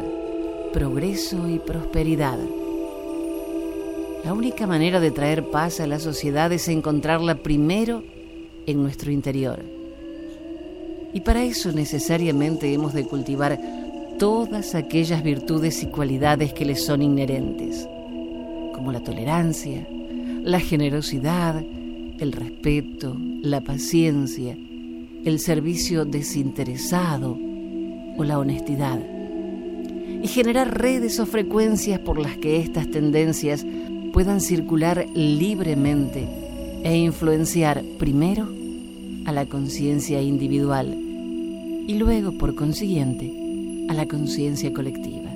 progreso 0.74 1.48
y 1.48 1.60
prosperidad. 1.60 2.40
La 4.24 4.34
única 4.34 4.66
manera 4.66 5.00
de 5.00 5.12
traer 5.12 5.44
paz 5.44 5.80
a 5.80 5.86
la 5.86 6.00
sociedad 6.00 6.52
es 6.52 6.68
encontrarla 6.70 7.36
primero 7.36 8.02
en 8.68 8.84
nuestro 8.84 9.12
interior. 9.12 9.60
Y 11.14 11.22
para 11.22 11.44
eso 11.44 11.72
necesariamente 11.72 12.72
hemos 12.72 12.94
de 12.94 13.06
cultivar 13.06 13.60
todas 14.20 14.76
aquellas 14.76 15.24
virtudes 15.24 15.82
y 15.82 15.88
cualidades 15.88 16.54
que 16.54 16.66
les 16.66 16.86
son 16.86 17.02
inherentes, 17.02 17.88
como 18.74 18.92
la 18.92 19.00
tolerancia, 19.00 19.88
la 20.44 20.60
generosidad, 20.60 21.64
el 22.20 22.32
respeto, 22.32 23.16
la 23.42 23.62
paciencia, 23.62 24.56
el 25.24 25.40
servicio 25.40 26.06
desinteresado 26.06 27.38
o 28.18 28.24
la 28.24 28.38
honestidad 28.38 29.00
y 30.22 30.28
generar 30.28 30.80
redes 30.80 31.20
o 31.20 31.26
frecuencias 31.26 32.00
por 32.00 32.20
las 32.20 32.38
que 32.38 32.58
estas 32.58 32.90
tendencias 32.90 33.66
puedan 34.14 34.42
circular 34.42 35.06
libremente 35.14 36.47
e 36.84 36.98
influenciar 36.98 37.84
primero 37.98 38.48
a 39.26 39.32
la 39.32 39.46
conciencia 39.46 40.22
individual 40.22 40.96
y 41.88 41.94
luego, 41.96 42.38
por 42.38 42.56
consiguiente, 42.56 43.34
a 43.90 43.94
la 43.94 44.08
conciencia 44.08 44.74
colectiva. 44.74 45.32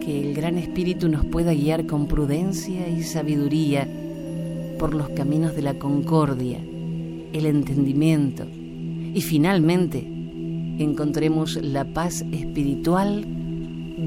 Que 0.00 0.20
el 0.20 0.34
Gran 0.34 0.58
Espíritu 0.58 1.08
nos 1.08 1.24
pueda 1.24 1.52
guiar 1.54 1.86
con 1.86 2.06
prudencia 2.06 2.88
y 2.88 3.02
sabiduría 3.02 3.88
por 4.78 4.94
los 4.94 5.10
caminos 5.10 5.54
de 5.54 5.62
la 5.62 5.74
concordia, 5.74 6.58
el 7.32 7.46
entendimiento 7.46 8.46
y 9.14 9.20
finalmente 9.20 10.04
encontremos 10.78 11.56
la 11.56 11.84
paz 11.84 12.24
espiritual 12.32 13.24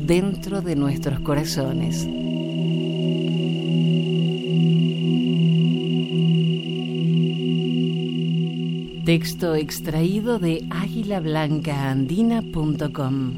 dentro 0.05 0.61
de 0.61 0.75
nuestros 0.75 1.19
corazones. 1.21 2.07
Texto 9.05 9.53
extraído 9.53 10.39
de 10.39 10.65
águilablancaandina.com. 10.71 13.33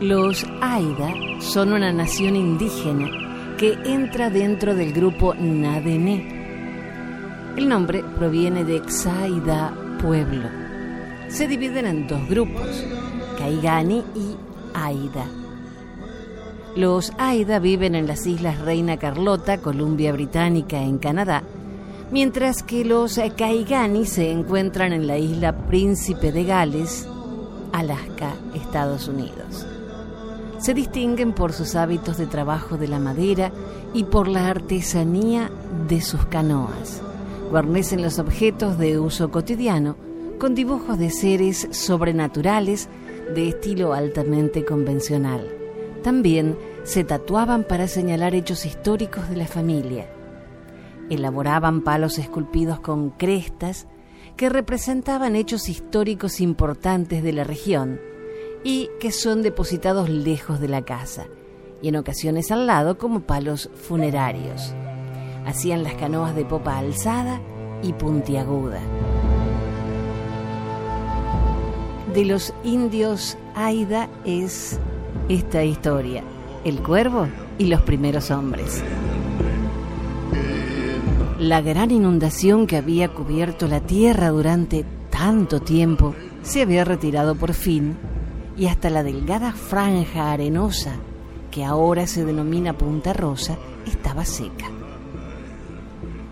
Los 0.00 0.44
Aida 0.60 1.14
son 1.38 1.74
una 1.74 1.92
nación 1.92 2.34
indígena 2.34 3.08
que 3.56 3.78
entra 3.84 4.30
dentro 4.30 4.74
del 4.74 4.92
grupo 4.92 5.36
Nadené. 5.36 7.54
El 7.56 7.68
nombre 7.68 8.02
proviene 8.18 8.64
de 8.64 8.80
Xaida, 8.80 9.72
pueblo. 10.02 10.48
Se 11.28 11.46
dividen 11.46 11.86
en 11.86 12.08
dos 12.08 12.28
grupos, 12.28 12.84
Kaigani 13.38 14.02
y 14.16 14.49
Aida. 14.84 15.26
Los 16.76 17.12
Aida 17.18 17.58
viven 17.58 17.94
en 17.94 18.06
las 18.06 18.26
islas 18.26 18.58
Reina 18.60 18.96
Carlota, 18.96 19.58
Columbia 19.58 20.12
Británica, 20.12 20.80
en 20.82 20.98
Canadá, 20.98 21.42
mientras 22.10 22.62
que 22.62 22.84
los 22.84 23.20
Kaigani 23.36 24.06
se 24.06 24.30
encuentran 24.30 24.92
en 24.92 25.06
la 25.06 25.18
isla 25.18 25.66
Príncipe 25.66 26.32
de 26.32 26.44
Gales, 26.44 27.08
Alaska, 27.72 28.34
Estados 28.54 29.08
Unidos 29.08 29.66
se 30.60 30.74
distinguen 30.74 31.32
por 31.32 31.52
sus 31.52 31.74
hábitos 31.74 32.18
de 32.18 32.26
trabajo 32.26 32.76
de 32.76 32.86
la 32.86 32.98
madera 32.98 33.50
y 33.94 34.04
por 34.04 34.28
la 34.28 34.48
artesanía 34.48 35.50
de 35.88 36.02
sus 36.02 36.26
canoas. 36.26 37.00
Guarnecen 37.50 38.02
los 38.02 38.18
objetos 38.18 38.78
de 38.78 38.98
uso 38.98 39.30
cotidiano 39.30 39.96
con 40.38 40.54
dibujos 40.54 40.98
de 40.98 41.10
seres 41.10 41.66
sobrenaturales 41.70 42.88
de 43.34 43.48
estilo 43.48 43.92
altamente 43.92 44.64
convencional. 44.64 45.48
También 46.02 46.56
se 46.84 47.04
tatuaban 47.04 47.64
para 47.64 47.88
señalar 47.88 48.34
hechos 48.34 48.66
históricos 48.66 49.28
de 49.28 49.36
la 49.36 49.46
familia. 49.46 50.10
Elaboraban 51.10 51.82
palos 51.82 52.18
esculpidos 52.18 52.80
con 52.80 53.10
crestas 53.10 53.86
que 54.36 54.48
representaban 54.48 55.36
hechos 55.36 55.68
históricos 55.68 56.40
importantes 56.40 57.22
de 57.22 57.32
la 57.32 57.44
región 57.44 58.00
y 58.64 58.88
que 59.00 59.10
son 59.10 59.42
depositados 59.42 60.08
lejos 60.08 60.60
de 60.60 60.68
la 60.68 60.82
casa 60.82 61.26
y 61.82 61.88
en 61.88 61.96
ocasiones 61.96 62.50
al 62.50 62.66
lado 62.66 62.98
como 62.98 63.20
palos 63.20 63.70
funerarios. 63.74 64.74
Hacían 65.46 65.82
las 65.82 65.94
canoas 65.94 66.34
de 66.34 66.44
popa 66.44 66.78
alzada 66.78 67.40
y 67.82 67.92
puntiaguda. 67.94 68.80
De 72.14 72.24
los 72.24 72.52
indios 72.64 73.38
Aida 73.54 74.08
es 74.24 74.80
esta 75.28 75.62
historia, 75.62 76.24
el 76.64 76.82
cuervo 76.82 77.28
y 77.56 77.66
los 77.66 77.82
primeros 77.82 78.32
hombres. 78.32 78.82
La 81.38 81.60
gran 81.60 81.92
inundación 81.92 82.66
que 82.66 82.76
había 82.76 83.10
cubierto 83.10 83.68
la 83.68 83.78
tierra 83.78 84.30
durante 84.30 84.84
tanto 85.08 85.60
tiempo 85.60 86.16
se 86.42 86.62
había 86.62 86.84
retirado 86.84 87.36
por 87.36 87.54
fin 87.54 87.96
y 88.56 88.66
hasta 88.66 88.90
la 88.90 89.04
delgada 89.04 89.52
franja 89.52 90.32
arenosa, 90.32 90.96
que 91.52 91.64
ahora 91.64 92.08
se 92.08 92.24
denomina 92.24 92.76
Punta 92.76 93.12
Rosa, 93.12 93.56
estaba 93.86 94.24
seca. 94.24 94.66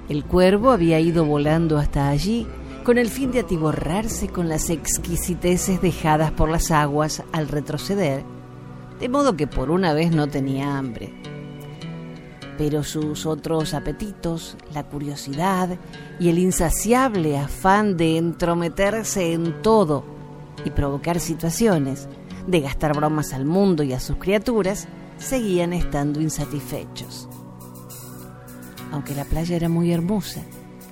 El 0.09 0.25
cuervo 0.25 0.73
había 0.73 0.99
ido 0.99 1.25
volando 1.25 1.79
hasta 1.79 2.09
allí 2.09 2.49
con 2.89 2.97
el 2.97 3.11
fin 3.11 3.31
de 3.33 3.41
atiborrarse 3.41 4.29
con 4.29 4.49
las 4.49 4.71
exquisiteces 4.71 5.83
dejadas 5.83 6.31
por 6.31 6.49
las 6.49 6.71
aguas 6.71 7.23
al 7.33 7.47
retroceder, 7.47 8.25
de 8.99 9.11
modo 9.11 9.37
que 9.37 9.47
por 9.47 9.71
una 9.71 9.93
vez 9.93 10.11
no 10.11 10.27
tenía 10.29 10.79
hambre. 10.79 11.13
Pero 12.57 12.85
sus 12.85 13.27
otros 13.27 13.75
apetitos, 13.75 14.57
la 14.73 14.85
curiosidad 14.85 15.79
y 16.19 16.31
el 16.31 16.39
insaciable 16.39 17.37
afán 17.37 17.99
de 17.99 18.17
entrometerse 18.17 19.35
en 19.35 19.61
todo 19.61 20.07
y 20.65 20.71
provocar 20.71 21.21
situaciones, 21.21 22.09
de 22.47 22.61
gastar 22.61 22.97
bromas 22.97 23.35
al 23.35 23.45
mundo 23.45 23.83
y 23.83 23.93
a 23.93 24.01
sus 24.01 24.17
criaturas, 24.17 24.89
seguían 25.19 25.75
estando 25.75 26.23
insatisfechos. 26.23 27.29
Aunque 28.93 29.15
la 29.15 29.27
playa 29.27 29.57
era 29.57 29.69
muy 29.69 29.93
hermosa, 29.93 30.41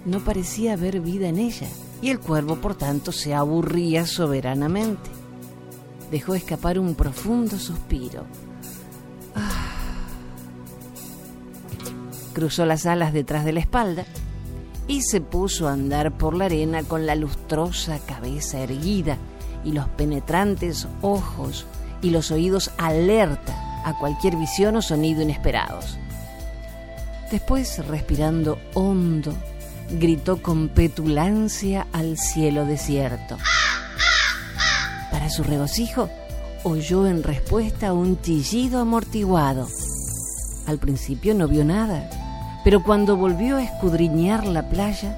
no 0.05 0.21
parecía 0.21 0.75
haber 0.75 1.01
vida 1.01 1.29
en 1.29 1.39
ella, 1.39 1.69
y 2.03 2.11
el 2.11 2.21
cuervo 2.21 2.57
por 2.57 2.75
tanto 2.75 3.13
se 3.13 3.35
aburría 3.35 4.07
soberanamente. 4.07 5.11
Dejó 6.11 6.35
escapar 6.35 6.79
un 6.79 6.95
profundo 6.95 7.59
suspiro. 7.59 8.25
Ah, 9.35 10.07
cruzó 12.33 12.65
las 12.67 12.87
alas 12.87 13.13
detrás 13.13 13.45
de 13.45 13.53
la 13.53 13.61
espalda 13.61 14.05
y 14.89 15.03
se 15.03 15.21
puso 15.21 15.69
a 15.69 15.73
andar 15.73 16.17
por 16.17 16.37
la 16.37 16.45
arena 16.45 16.83
con 16.83 17.07
la 17.07 17.15
lustrosa 17.15 17.99
cabeza 17.99 18.61
erguida 18.61 19.17
y 19.65 19.73
los 19.73 19.89
penetrantes 19.89 20.87
ojos 21.03 21.67
y 22.03 22.11
los 22.11 22.31
oídos 22.31 22.71
alerta 22.79 23.83
a 23.85 23.99
cualquier 23.99 24.37
visión 24.37 24.77
o 24.77 24.83
sonido 24.83 25.23
inesperados. 25.23 25.99
Después, 27.31 27.85
respirando 27.89 28.59
hondo, 28.75 29.35
gritó 29.91 30.43
con 30.43 30.69
petulancia 30.69 31.87
al 31.93 32.19
cielo 32.19 32.65
desierto. 32.65 33.37
Para 35.11 35.31
su 35.31 35.43
regocijo, 35.43 36.09
oyó 36.65 37.07
en 37.07 37.23
respuesta 37.23 37.93
un 37.93 38.21
chillido 38.21 38.81
amortiguado. 38.81 39.69
Al 40.67 40.79
principio 40.79 41.35
no 41.35 41.49
vio 41.49 41.65
nada, 41.65 42.11
pero 42.65 42.83
cuando 42.83 43.17
volvió 43.17 43.57
a 43.57 43.63
escudriñar 43.63 44.47
la 44.47 44.69
playa, 44.69 45.17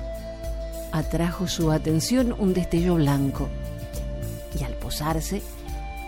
atrajo 0.92 1.48
su 1.48 1.70
atención 1.70 2.34
un 2.38 2.54
destello 2.54 2.96
blanco 2.96 3.48
y 4.58 4.64
al 4.64 4.74
posarse 4.74 5.42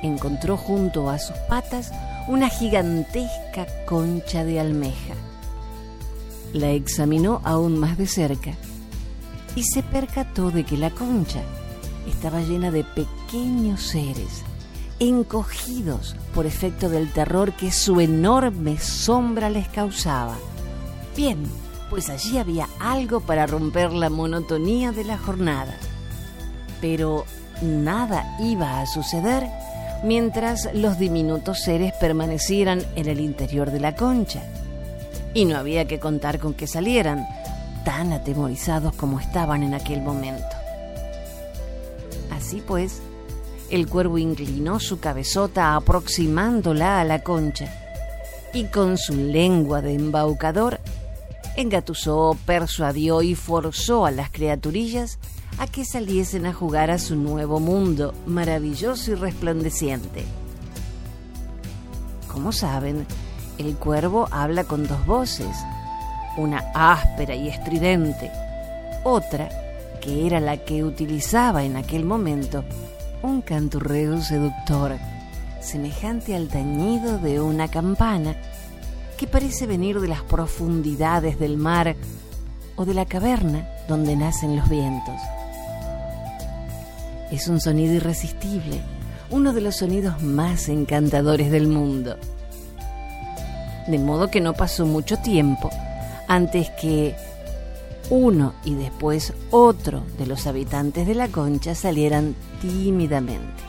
encontró 0.03 0.57
junto 0.57 1.11
a 1.11 1.19
sus 1.19 1.37
patas 1.49 1.93
una 2.29 2.49
gigantesca 2.49 3.67
concha 3.87 4.45
de 4.45 4.61
almeja. 4.61 5.15
La 6.53 6.71
examinó 6.71 7.41
aún 7.45 7.79
más 7.79 7.97
de 7.97 8.07
cerca 8.07 8.55
y 9.55 9.63
se 9.63 9.83
percató 9.83 10.51
de 10.51 10.65
que 10.65 10.77
la 10.77 10.91
concha 10.91 11.43
estaba 12.09 12.41
llena 12.41 12.71
de 12.71 12.85
pequeños 12.85 13.83
seres, 13.83 14.43
encogidos 14.99 16.17
por 16.35 16.47
efecto 16.47 16.89
del 16.89 17.13
terror 17.13 17.53
que 17.53 17.71
su 17.71 18.01
enorme 18.01 18.79
sombra 18.79 19.49
les 19.49 19.69
causaba. 19.69 20.37
Bien, 21.17 21.43
pues 21.89 22.09
allí 22.09 22.39
había 22.39 22.69
algo 22.79 23.21
para 23.21 23.47
romper 23.47 23.93
la 23.93 24.11
monotonía 24.11 24.93
de 24.93 25.05
la 25.05 25.19
jornada. 25.19 25.77
Pero 26.81 27.27
nada 27.63 28.37
iba 28.41 28.81
a 28.81 28.87
suceder 28.87 29.49
mientras 30.03 30.69
los 30.75 30.99
diminutos 30.99 31.61
seres 31.63 31.93
permanecieran 32.01 32.83
en 32.97 33.09
el 33.09 33.21
interior 33.21 33.71
de 33.71 33.81
la 33.81 33.95
concha 33.95 34.43
y 35.35 35.45
no 35.45 35.57
había 35.57 35.87
que 35.87 36.01
contar 36.01 36.39
con 36.39 36.55
que 36.55 36.67
salieran, 36.67 37.27
tan 37.85 38.13
atemorizados 38.13 38.95
como 38.95 39.21
estaban 39.21 39.63
en 39.63 39.75
aquel 39.75 40.01
momento. 40.01 40.57
Así 42.31 42.63
pues, 42.67 43.01
el 43.71 43.87
cuervo 43.89 44.19
inclinó 44.19 44.81
su 44.81 44.99
cabezota 44.99 45.77
aproximándola 45.77 47.01
a 47.01 47.05
la 47.05 47.23
concha 47.23 47.73
y 48.53 48.65
con 48.65 48.99
su 48.99 49.15
lengua 49.15 49.81
de 49.81 49.95
embaucador 49.95 50.81
engatusó, 51.57 52.37
persuadió 52.47 53.23
y 53.23 53.35
forzó 53.35 54.07
a 54.07 54.11
las 54.11 54.31
criaturillas 54.31 55.19
a 55.59 55.67
que 55.67 55.85
saliesen 55.85 56.47
a 56.47 56.53
jugar 56.53 56.91
a 56.91 56.99
su 56.99 57.17
nuevo 57.17 57.61
mundo 57.61 58.15
maravilloso 58.27 59.13
y 59.13 59.15
resplandeciente. 59.15 60.25
Como 62.29 62.53
saben, 62.53 63.07
el 63.61 63.77
cuervo 63.77 64.27
habla 64.31 64.65
con 64.65 64.87
dos 64.87 65.05
voces, 65.07 65.55
una 66.37 66.65
áspera 66.75 67.35
y 67.35 67.49
estridente, 67.49 68.31
otra, 69.05 69.49
que 70.01 70.27
era 70.27 70.41
la 70.41 70.57
que 70.57 70.83
utilizaba 70.83 71.63
en 71.63 71.77
aquel 71.77 72.05
momento, 72.05 72.65
un 73.23 73.43
canturreo 73.43 74.21
seductor, 74.23 74.97
semejante 75.61 76.35
al 76.35 76.49
tañido 76.49 77.19
de 77.19 77.41
una 77.41 77.69
campana, 77.69 78.35
que 79.19 79.27
parece 79.27 79.67
venir 79.67 80.01
de 80.01 80.09
las 80.09 80.23
profundidades 80.23 81.39
del 81.39 81.59
mar 81.59 81.95
o 82.77 82.87
de 82.87 82.95
la 82.95 83.05
caverna 83.05 83.69
donde 83.87 84.17
nacen 84.17 84.57
los 84.57 84.71
vientos. 84.71 85.21
Es 87.31 87.47
un 87.47 87.61
sonido 87.61 87.93
irresistible, 87.93 88.81
uno 89.29 89.53
de 89.53 89.61
los 89.61 89.77
sonidos 89.77 90.23
más 90.23 90.71
encantadores 90.71 91.51
del 91.51 91.69
mundo 91.69 92.17
de 93.87 93.99
modo 93.99 94.31
que 94.31 94.41
no 94.41 94.55
pasó 94.55 94.87
mucho 94.87 95.17
tiempo 95.19 95.71
antes 96.29 96.71
que 96.81 97.17
uno 98.11 98.55
y 98.65 98.75
después 98.75 99.33
otro 99.51 100.03
de 100.19 100.27
los 100.27 100.47
habitantes 100.47 101.07
de 101.07 101.15
la 101.15 101.29
concha 101.29 101.75
salieran 101.75 102.35
tímidamente. 102.61 103.63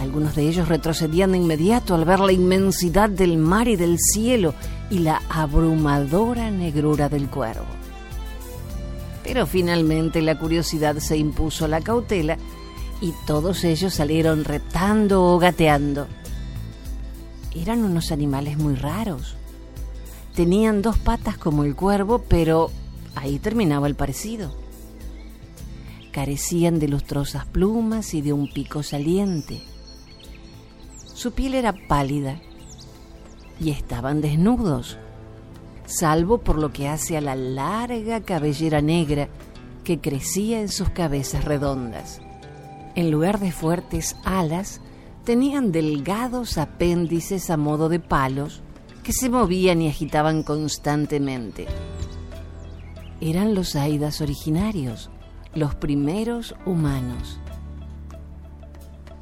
Algunos 0.00 0.34
de 0.34 0.48
ellos 0.48 0.68
retrocedían 0.68 1.32
de 1.32 1.38
inmediato 1.38 1.94
al 1.94 2.04
ver 2.04 2.20
la 2.20 2.32
inmensidad 2.32 3.08
del 3.08 3.38
mar 3.38 3.68
y 3.68 3.76
del 3.76 3.98
cielo 3.98 4.54
y 4.90 5.00
la 5.00 5.22
abrumadora 5.28 6.50
negrura 6.50 7.08
del 7.08 7.28
cuervo. 7.28 7.66
Pero 9.22 9.46
finalmente 9.46 10.20
la 10.22 10.38
curiosidad 10.38 10.96
se 10.96 11.16
impuso 11.16 11.66
a 11.66 11.68
la 11.68 11.80
cautela 11.80 12.36
y 13.00 13.12
todos 13.26 13.62
ellos 13.64 13.94
salieron 13.94 14.44
retando 14.44 15.24
o 15.24 15.38
gateando 15.38 16.08
eran 17.54 17.84
unos 17.84 18.12
animales 18.12 18.58
muy 18.58 18.74
raros. 18.74 19.36
Tenían 20.34 20.82
dos 20.82 20.98
patas 20.98 21.36
como 21.36 21.64
el 21.64 21.76
cuervo, 21.76 22.20
pero 22.28 22.70
ahí 23.14 23.38
terminaba 23.38 23.86
el 23.86 23.94
parecido. 23.94 24.56
Carecían 26.10 26.78
de 26.78 26.88
lustrosas 26.88 27.46
plumas 27.46 28.14
y 28.14 28.22
de 28.22 28.32
un 28.32 28.50
pico 28.52 28.82
saliente. 28.82 29.62
Su 31.14 31.32
piel 31.32 31.54
era 31.54 31.74
pálida 31.88 32.40
y 33.60 33.70
estaban 33.70 34.20
desnudos, 34.20 34.98
salvo 35.86 36.38
por 36.38 36.58
lo 36.58 36.72
que 36.72 36.88
hace 36.88 37.16
a 37.16 37.20
la 37.20 37.36
larga 37.36 38.22
cabellera 38.22 38.82
negra 38.82 39.28
que 39.84 40.00
crecía 40.00 40.60
en 40.60 40.68
sus 40.68 40.90
cabezas 40.90 41.44
redondas. 41.44 42.20
En 42.94 43.10
lugar 43.10 43.40
de 43.40 43.52
fuertes 43.52 44.16
alas, 44.24 44.80
tenían 45.24 45.70
delgados 45.70 46.58
apéndices 46.58 47.48
a 47.50 47.56
modo 47.56 47.88
de 47.88 48.00
palos 48.00 48.60
que 49.04 49.12
se 49.12 49.30
movían 49.30 49.82
y 49.82 49.88
agitaban 49.88 50.42
constantemente. 50.42 51.66
Eran 53.20 53.54
los 53.54 53.76
aidas 53.76 54.20
originarios, 54.20 55.10
los 55.54 55.74
primeros 55.74 56.54
humanos. 56.66 57.38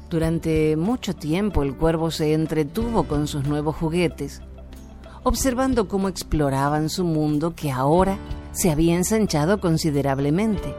Durante 0.09 0.75
mucho 0.75 1.15
tiempo 1.15 1.63
el 1.63 1.75
cuervo 1.75 2.11
se 2.11 2.33
entretuvo 2.33 3.03
con 3.03 3.27
sus 3.27 3.45
nuevos 3.45 3.75
juguetes, 3.75 4.41
observando 5.23 5.87
cómo 5.87 6.09
exploraban 6.09 6.89
su 6.89 7.05
mundo 7.05 7.55
que 7.55 7.71
ahora 7.71 8.17
se 8.51 8.71
había 8.71 8.95
ensanchado 8.95 9.61
considerablemente. 9.61 10.75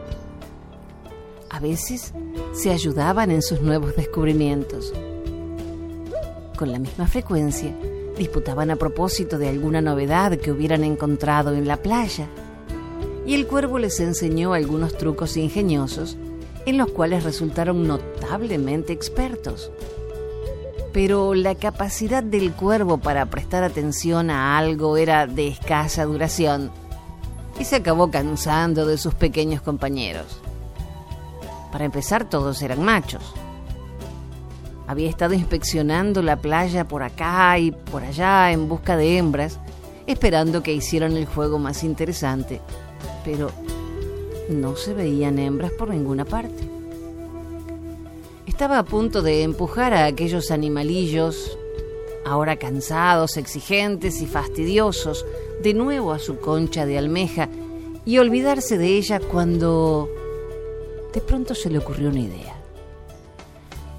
A 1.49 1.59
veces 1.59 2.13
se 2.51 2.71
ayudaban 2.71 3.31
en 3.31 3.41
sus 3.41 3.61
nuevos 3.61 3.95
descubrimientos 3.95 4.93
con 6.63 6.71
la 6.71 6.79
misma 6.79 7.07
frecuencia, 7.07 7.75
disputaban 8.17 8.71
a 8.71 8.77
propósito 8.77 9.37
de 9.37 9.49
alguna 9.49 9.81
novedad 9.81 10.37
que 10.37 10.49
hubieran 10.49 10.85
encontrado 10.85 11.53
en 11.53 11.67
la 11.67 11.75
playa, 11.75 12.29
y 13.25 13.33
el 13.33 13.47
cuervo 13.47 13.79
les 13.79 13.99
enseñó 13.99 14.53
algunos 14.53 14.97
trucos 14.97 15.35
ingeniosos 15.35 16.15
en 16.65 16.77
los 16.77 16.89
cuales 16.91 17.25
resultaron 17.25 17.85
notablemente 17.85 18.93
expertos. 18.93 19.73
Pero 20.93 21.33
la 21.33 21.55
capacidad 21.55 22.23
del 22.23 22.53
cuervo 22.53 22.97
para 22.97 23.25
prestar 23.25 23.65
atención 23.65 24.29
a 24.29 24.57
algo 24.57 24.95
era 24.95 25.27
de 25.27 25.49
escasa 25.49 26.05
duración 26.05 26.71
y 27.59 27.65
se 27.65 27.75
acabó 27.75 28.09
cansando 28.09 28.85
de 28.85 28.97
sus 28.97 29.15
pequeños 29.15 29.61
compañeros. 29.61 30.39
Para 31.73 31.83
empezar, 31.83 32.29
todos 32.29 32.61
eran 32.61 32.81
machos 32.85 33.33
había 34.87 35.09
estado 35.09 35.33
inspeccionando 35.33 36.21
la 36.21 36.37
playa 36.37 36.87
por 36.87 37.03
acá 37.03 37.57
y 37.59 37.71
por 37.71 38.03
allá 38.03 38.51
en 38.51 38.67
busca 38.67 38.97
de 38.97 39.17
hembras, 39.17 39.59
esperando 40.07 40.61
que 40.63 40.73
hicieran 40.73 41.15
el 41.15 41.25
juego 41.25 41.59
más 41.59 41.83
interesante, 41.83 42.61
pero 43.23 43.51
no 44.49 44.75
se 44.75 44.93
veían 44.93 45.39
hembras 45.39 45.71
por 45.71 45.89
ninguna 45.89 46.25
parte. 46.25 46.69
Estaba 48.45 48.77
a 48.77 48.83
punto 48.83 49.21
de 49.21 49.43
empujar 49.43 49.93
a 49.93 50.05
aquellos 50.05 50.51
animalillos, 50.51 51.57
ahora 52.25 52.57
cansados, 52.57 53.37
exigentes 53.37 54.21
y 54.21 54.27
fastidiosos, 54.27 55.25
de 55.61 55.73
nuevo 55.73 56.11
a 56.11 56.19
su 56.19 56.37
concha 56.39 56.85
de 56.85 56.97
almeja 56.97 57.49
y 58.05 58.17
olvidarse 58.17 58.77
de 58.77 58.97
ella 58.97 59.19
cuando 59.19 60.09
de 61.13 61.21
pronto 61.21 61.55
se 61.55 61.69
le 61.69 61.77
ocurrió 61.77 62.09
una 62.09 62.19
idea 62.19 62.52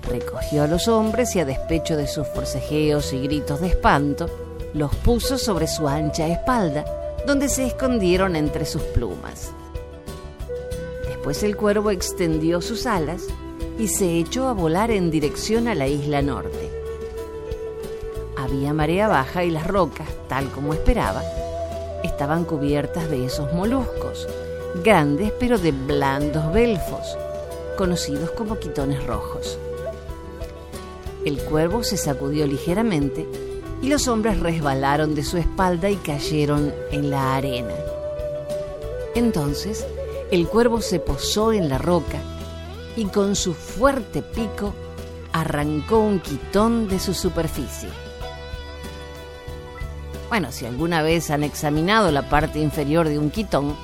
recogió 0.05 0.65
a 0.65 0.67
los 0.67 0.89
hombres 0.89 1.35
y 1.37 1.41
a 1.41 1.45
despecho 1.45 1.97
de 1.97 2.07
sus 2.07 2.27
forcejeos 2.29 3.13
y 3.13 3.21
gritos 3.21 3.61
de 3.61 3.69
espanto, 3.69 4.29
los 4.73 4.95
puso 4.97 5.39
sobre 5.39 5.67
su 5.67 5.89
ancha 5.89 6.27
espalda, 6.29 6.85
donde 7.27 7.49
se 7.49 7.67
escondieron 7.67 8.37
entre 8.37 8.67
sus 8.67 8.83
plumas. 8.83 9.53
Después 11.07 11.43
el 11.43 11.57
cuervo 11.57 11.91
extendió 11.91 12.61
sus 12.61 12.87
alas 12.87 13.23
y 13.79 13.89
se 13.89 14.19
echó 14.19 14.49
a 14.49 14.53
volar 14.53 14.91
en 14.91 15.11
dirección 15.11 15.69
a 15.69 15.75
la 15.75 15.87
isla 15.87 16.23
norte. 16.23 16.71
Había 18.37 18.75
marea 18.75 19.09
baja 19.09 19.45
y 19.45 19.51
las 19.51 19.67
rocas, 19.67 20.09
tal 20.29 20.51
como 20.51 20.75
esperaba, 20.75 21.23
estaban 22.03 22.45
cubiertas 22.45 23.09
de 23.09 23.25
esos 23.25 23.53
moluscos, 23.55 24.29
grandes 24.85 25.33
pero 25.41 25.59
de 25.59 25.73
blandos 25.73 26.53
belfos, 26.53 27.17
conocidos 27.79 28.31
como 28.33 28.59
quitones 28.59 29.05
rojos. 29.07 29.59
El 31.25 31.39
cuervo 31.39 31.83
se 31.83 31.97
sacudió 31.97 32.47
ligeramente 32.47 33.27
y 33.81 33.89
los 33.89 34.09
hombres 34.09 34.41
resbalaron 34.41 35.15
de 35.15 35.25
su 35.25 35.39
espalda 35.39 35.89
y 35.91 35.97
cayeron 35.97 36.75
en 36.91 37.11
la 37.11 37.37
arena. 37.37 37.75
Entonces, 39.15 39.87
el 40.31 40.47
cuervo 40.49 40.81
se 40.81 41.01
posó 41.01 41.53
en 41.53 41.69
la 41.69 41.79
roca 41.79 42.19
y 42.97 43.07
con 43.07 43.37
su 43.37 43.55
fuerte 43.55 44.23
pico 44.23 44.75
arrancó 45.33 45.99
un 45.99 46.21
quitón 46.21 46.89
de 46.89 46.99
su 46.99 47.15
superficie. 47.15 47.89
Bueno, 50.29 50.53
si 50.53 50.67
alguna 50.67 51.03
vez 51.03 51.31
han 51.31 51.43
examinado 51.43 52.11
la 52.11 52.29
parte 52.29 52.59
inferior 52.59 53.09
de 53.09 53.19
un 53.19 53.31
quitón, 53.31 53.77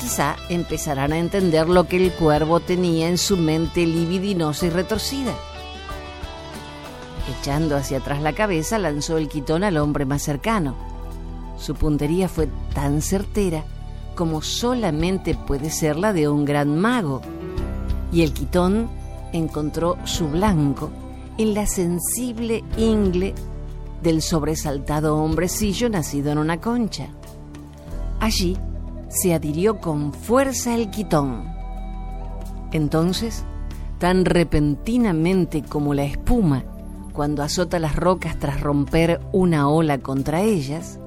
quizá 0.00 0.36
empezarán 0.48 1.12
a 1.12 1.18
entender 1.18 1.68
lo 1.68 1.86
que 1.88 1.96
el 1.96 2.12
cuervo 2.12 2.60
tenía 2.60 3.08
en 3.08 3.18
su 3.18 3.36
mente 3.36 3.86
libidinosa 3.86 4.66
y 4.66 4.70
retorcida. 4.70 5.34
Echando 7.44 7.76
hacia 7.76 7.98
atrás 7.98 8.22
la 8.22 8.32
cabeza, 8.32 8.78
lanzó 8.78 9.18
el 9.18 9.28
quitón 9.28 9.64
al 9.64 9.76
hombre 9.76 10.06
más 10.06 10.22
cercano. 10.22 10.74
Su 11.58 11.74
puntería 11.74 12.26
fue 12.26 12.48
tan 12.72 13.02
certera 13.02 13.64
como 14.14 14.40
solamente 14.40 15.34
puede 15.34 15.68
ser 15.68 15.96
la 15.96 16.14
de 16.14 16.26
un 16.26 16.46
gran 16.46 16.78
mago, 16.78 17.20
y 18.10 18.22
el 18.22 18.32
quitón 18.32 18.88
encontró 19.34 19.98
su 20.04 20.28
blanco 20.28 20.90
en 21.36 21.52
la 21.52 21.66
sensible 21.66 22.64
ingle 22.78 23.34
del 24.02 24.22
sobresaltado 24.22 25.18
hombrecillo 25.18 25.90
nacido 25.90 26.32
en 26.32 26.38
una 26.38 26.62
concha. 26.62 27.08
Allí 28.20 28.56
se 29.10 29.34
adhirió 29.34 29.80
con 29.80 30.14
fuerza 30.14 30.74
el 30.74 30.88
quitón. 30.88 31.44
Entonces, 32.72 33.44
tan 33.98 34.24
repentinamente 34.24 35.62
como 35.62 35.92
la 35.92 36.04
espuma 36.04 36.64
cuando 37.14 37.44
azota 37.44 37.78
las 37.78 37.94
rocas 37.96 38.38
tras 38.38 38.60
romper 38.60 39.20
una 39.32 39.70
ola 39.70 39.98
contra 39.98 40.42
ellas, 40.42 40.98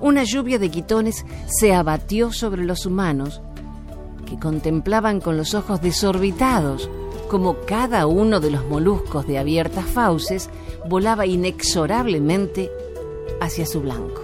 una 0.00 0.24
lluvia 0.24 0.58
de 0.58 0.68
quitones 0.68 1.24
se 1.46 1.72
abatió 1.72 2.32
sobre 2.32 2.64
los 2.64 2.84
humanos, 2.84 3.40
que 4.26 4.38
contemplaban 4.38 5.20
con 5.20 5.36
los 5.36 5.54
ojos 5.54 5.80
desorbitados 5.80 6.90
como 7.28 7.56
cada 7.66 8.06
uno 8.06 8.40
de 8.40 8.50
los 8.50 8.64
moluscos 8.66 9.26
de 9.26 9.38
abiertas 9.38 9.84
fauces 9.84 10.50
volaba 10.88 11.24
inexorablemente 11.24 12.70
hacia 13.40 13.64
su 13.64 13.80
blanco. 13.80 14.22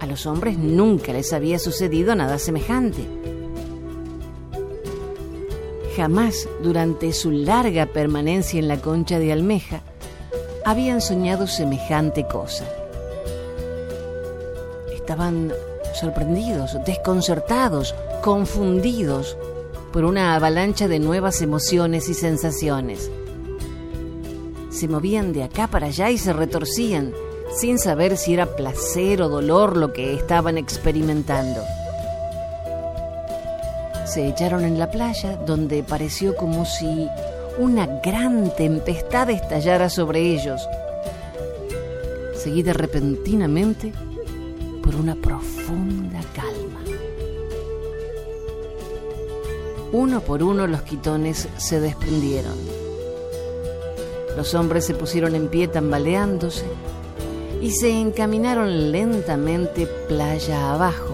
A 0.00 0.06
los 0.06 0.26
hombres 0.26 0.58
nunca 0.58 1.12
les 1.12 1.32
había 1.32 1.58
sucedido 1.58 2.14
nada 2.14 2.38
semejante. 2.38 3.17
Jamás 5.98 6.48
durante 6.62 7.12
su 7.12 7.32
larga 7.32 7.86
permanencia 7.86 8.60
en 8.60 8.68
la 8.68 8.80
concha 8.80 9.18
de 9.18 9.32
almeja 9.32 9.80
habían 10.64 11.00
soñado 11.00 11.48
semejante 11.48 12.24
cosa. 12.24 12.64
Estaban 14.94 15.52
sorprendidos, 15.98 16.76
desconcertados, 16.86 17.96
confundidos 18.22 19.36
por 19.92 20.04
una 20.04 20.36
avalancha 20.36 20.86
de 20.86 21.00
nuevas 21.00 21.42
emociones 21.42 22.08
y 22.08 22.14
sensaciones. 22.14 23.10
Se 24.70 24.86
movían 24.86 25.32
de 25.32 25.42
acá 25.42 25.66
para 25.66 25.88
allá 25.88 26.10
y 26.10 26.18
se 26.18 26.32
retorcían, 26.32 27.12
sin 27.56 27.80
saber 27.80 28.16
si 28.16 28.34
era 28.34 28.54
placer 28.54 29.20
o 29.20 29.28
dolor 29.28 29.76
lo 29.76 29.92
que 29.92 30.14
estaban 30.14 30.58
experimentando. 30.58 31.60
Se 34.08 34.26
echaron 34.26 34.64
en 34.64 34.78
la 34.78 34.90
playa, 34.90 35.36
donde 35.36 35.82
pareció 35.82 36.34
como 36.34 36.64
si 36.64 37.06
una 37.58 37.86
gran 38.02 38.54
tempestad 38.56 39.28
estallara 39.28 39.90
sobre 39.90 40.32
ellos, 40.32 40.66
seguida 42.34 42.72
repentinamente 42.72 43.92
por 44.82 44.94
una 44.94 45.14
profunda 45.14 46.20
calma. 46.34 46.80
Uno 49.92 50.20
por 50.22 50.42
uno 50.42 50.66
los 50.66 50.82
quitones 50.82 51.46
se 51.58 51.78
desprendieron. 51.78 52.56
Los 54.36 54.54
hombres 54.54 54.86
se 54.86 54.94
pusieron 54.94 55.34
en 55.34 55.48
pie 55.48 55.68
tambaleándose 55.68 56.64
y 57.60 57.72
se 57.72 57.90
encaminaron 57.90 58.92
lentamente 58.92 59.86
playa 59.86 60.72
abajo, 60.72 61.07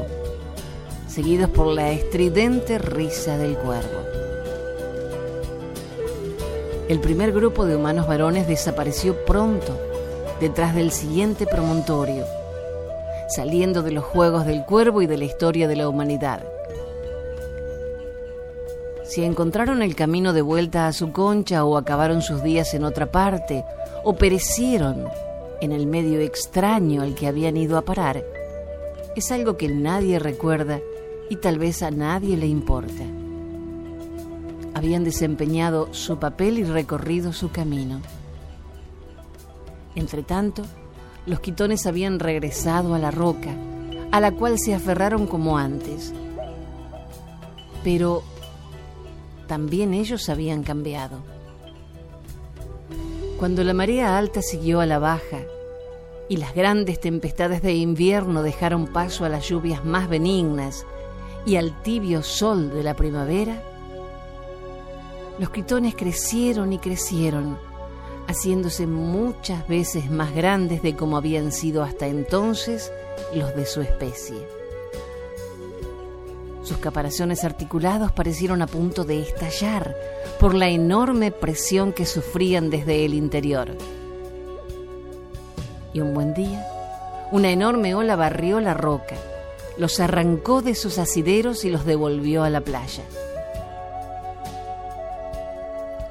seguidos 1.15 1.49
por 1.49 1.69
la 1.69 1.93
estridente 1.93 2.77
risa 2.77 3.39
del 3.39 3.57
cuervo. 3.57 4.01
El 6.89 6.99
primer 6.99 7.31
grupo 7.31 7.67
de 7.67 7.77
humanos 7.77 8.09
varones 8.09 8.49
desapareció 8.49 9.25
pronto 9.25 9.79
detrás 10.41 10.75
del 10.75 10.91
siguiente 10.91 11.47
promontorio, 11.47 12.25
saliendo 13.29 13.85
de 13.85 13.93
los 13.93 14.03
juegos 14.03 14.45
del 14.45 14.65
cuervo 14.65 15.03
y 15.03 15.07
de 15.07 15.17
la 15.17 15.25
historia 15.25 15.69
de 15.69 15.77
la 15.77 15.89
humanidad. 15.89 16.45
Si 19.05 19.23
encontraron 19.23 19.83
el 19.83 19.95
camino 19.95 20.33
de 20.33 20.43
vuelta 20.43 20.89
a 20.89 20.93
su 20.93 21.13
concha 21.13 21.65
o 21.65 21.77
acabaron 21.77 22.23
sus 22.23 22.43
días 22.43 22.75
en 22.75 22.83
otra 22.83 23.07
parte 23.07 23.65
o 24.03 24.17
perecieron 24.17 25.05
en 25.61 25.71
el 25.71 25.87
medio 25.87 26.19
extraño 26.19 27.03
al 27.03 27.15
que 27.15 27.29
habían 27.29 27.57
ido 27.57 27.79
a 27.79 27.83
parar, 27.83 28.25
es 29.15 29.31
algo 29.31 29.57
que 29.57 29.69
nadie 29.69 30.19
recuerda 30.19 30.81
y 31.31 31.37
tal 31.37 31.59
vez 31.59 31.83
a 31.83 31.91
nadie 31.91 32.37
le 32.37 32.47
importa. 32.47 33.05
Habían 34.75 35.05
desempeñado 35.05 35.93
su 35.93 36.19
papel 36.19 36.59
y 36.59 36.65
recorrido 36.65 37.33
su 37.33 37.51
camino. 37.51 38.01
Entretanto, 39.95 40.63
los 41.27 41.41
quitones 41.41 41.87
habían 41.87 42.19
regresado 42.19 42.95
a 42.95 42.99
la 42.99 43.11
roca, 43.11 43.55
a 44.11 44.21
la 44.21 44.33
cual 44.33 44.59
se 44.59 44.75
aferraron 44.75 45.27
como 45.27 45.57
antes. 45.57 46.13
Pero 47.83 48.23
también 49.47 49.95
ellos 49.95 50.29
habían 50.29 50.63
cambiado. 50.63 51.19
Cuando 53.39 53.63
la 53.65 53.75
marea 53.75 54.19
alta 54.19 54.43
siguió 54.43 54.81
a 54.81 54.87
la 54.87 54.99
baja 54.99 55.41
y 56.29 56.37
las 56.39 56.55
grandes 56.55 57.01
tempestades 57.01 57.63
de 57.63 57.75
invierno 57.75 58.43
dejaron 58.43 58.87
paso 58.87 59.25
a 59.25 59.29
las 59.29 59.49
lluvias 59.49 59.85
más 59.85 60.09
benignas 60.09 60.87
y 61.47 61.57
al 61.57 61.83
tibio 61.83 62.23
sol 62.23 62.73
de 62.73 62.83
la 62.83 62.95
primavera, 62.95 63.63
los 65.39 65.51
quitones 65.51 65.95
crecieron 65.95 66.73
y 66.73 66.79
crecieron, 66.79 67.59
haciéndose 68.27 68.87
muchas 68.87 69.67
veces 69.69 70.11
más 70.11 70.35
grandes 70.35 70.83
de 70.83 70.97
como 70.97 71.17
habían 71.17 71.53
sido 71.53 71.83
hasta 71.83 72.07
entonces 72.07 72.93
los 73.35 73.55
de 73.55 73.67
su 73.67 73.83
especie. 73.83 74.47
Sus 76.63 76.79
caparazones 76.79 77.45
articulados 77.45 78.11
parecieron 78.13 78.63
a 78.63 78.67
punto 78.67 79.05
de 79.05 79.21
estallar 79.21 79.95
por 80.41 80.55
la 80.55 80.69
enorme 80.69 81.31
presión 81.31 81.93
que 81.93 82.07
sufrían 82.07 82.71
desde 82.71 83.05
el 83.05 83.13
interior. 83.13 83.77
Y 85.93 86.01
un 86.01 86.15
buen 86.15 86.33
día, 86.33 86.67
una 87.33 87.51
enorme 87.51 87.95
ola 87.95 88.17
barrió 88.17 88.61
la 88.61 88.73
roca, 88.73 89.17
los 89.77 90.01
arrancó 90.01 90.63
de 90.63 90.75
sus 90.75 90.99
asideros 90.99 91.65
y 91.65 91.71
los 91.71 91.85
devolvió 91.85 92.43
a 92.45 92.51
la 92.51 92.61
playa. 92.61 93.03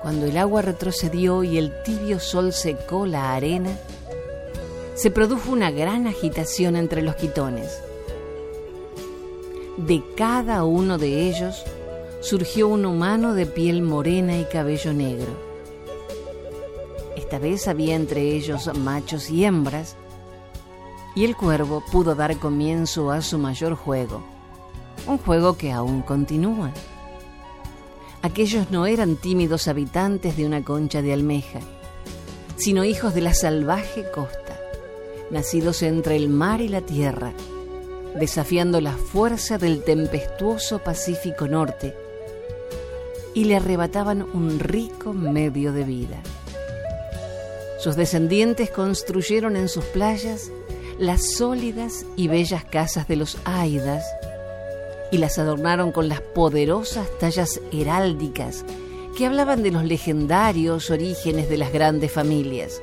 Cuando 0.01 0.25
el 0.25 0.37
agua 0.37 0.61
retrocedió 0.61 1.43
y 1.43 1.57
el 1.57 1.71
tibio 1.83 2.19
sol 2.19 2.51
secó 2.51 3.05
la 3.05 3.33
arena, 3.33 3.77
se 4.95 5.11
produjo 5.11 5.51
una 5.51 5.71
gran 5.71 6.07
agitación 6.07 6.75
entre 6.75 7.01
los 7.01 7.15
quitones 7.15 7.81
de 9.77 10.03
cada 10.15 10.63
uno 10.63 10.97
de 10.97 11.27
ellos 11.27 11.63
surgió 12.21 12.67
un 12.67 12.85
humano 12.85 13.33
de 13.33 13.45
piel 13.45 13.81
morena 13.81 14.37
y 14.37 14.45
cabello 14.45 14.93
negro. 14.93 15.31
Esta 17.15 17.39
vez 17.39 17.67
había 17.67 17.95
entre 17.95 18.21
ellos 18.21 18.69
machos 18.77 19.29
y 19.29 19.45
hembras, 19.45 19.95
y 21.15 21.25
el 21.25 21.35
cuervo 21.35 21.83
pudo 21.91 22.15
dar 22.15 22.37
comienzo 22.37 23.11
a 23.11 23.21
su 23.21 23.37
mayor 23.37 23.75
juego, 23.75 24.23
un 25.07 25.17
juego 25.17 25.57
que 25.57 25.71
aún 25.71 26.01
continúa. 26.01 26.71
Aquellos 28.21 28.71
no 28.71 28.85
eran 28.85 29.17
tímidos 29.17 29.67
habitantes 29.67 30.37
de 30.37 30.45
una 30.45 30.63
concha 30.63 31.01
de 31.01 31.13
almeja, 31.13 31.59
sino 32.55 32.83
hijos 32.83 33.13
de 33.13 33.21
la 33.21 33.33
salvaje 33.33 34.09
costa, 34.11 34.59
nacidos 35.29 35.83
entre 35.83 36.15
el 36.15 36.29
mar 36.29 36.61
y 36.61 36.69
la 36.69 36.81
tierra, 36.81 37.33
desafiando 38.15 38.79
la 38.79 38.93
fuerza 38.93 39.57
del 39.57 39.83
tempestuoso 39.83 40.79
Pacífico 40.79 41.47
Norte, 41.47 41.95
y 43.33 43.45
le 43.45 43.55
arrebataban 43.55 44.21
un 44.21 44.59
rico 44.59 45.11
medio 45.11 45.73
de 45.73 45.83
vida. 45.83 46.21
Sus 47.79 47.95
descendientes 47.95 48.69
construyeron 48.69 49.57
en 49.57 49.67
sus 49.67 49.83
playas 49.85 50.51
las 50.99 51.33
sólidas 51.33 52.05
y 52.15 52.27
bellas 52.27 52.63
casas 52.65 53.07
de 53.07 53.15
los 53.15 53.37
Aidas 53.45 54.05
y 55.11 55.17
las 55.17 55.37
adornaron 55.37 55.91
con 55.91 56.09
las 56.09 56.21
poderosas 56.21 57.07
tallas 57.19 57.59
heráldicas 57.71 58.65
que 59.17 59.25
hablaban 59.25 59.61
de 59.63 59.71
los 59.71 59.83
legendarios 59.83 60.89
orígenes 60.89 61.49
de 61.49 61.57
las 61.57 61.71
grandes 61.71 62.11
familias, 62.11 62.81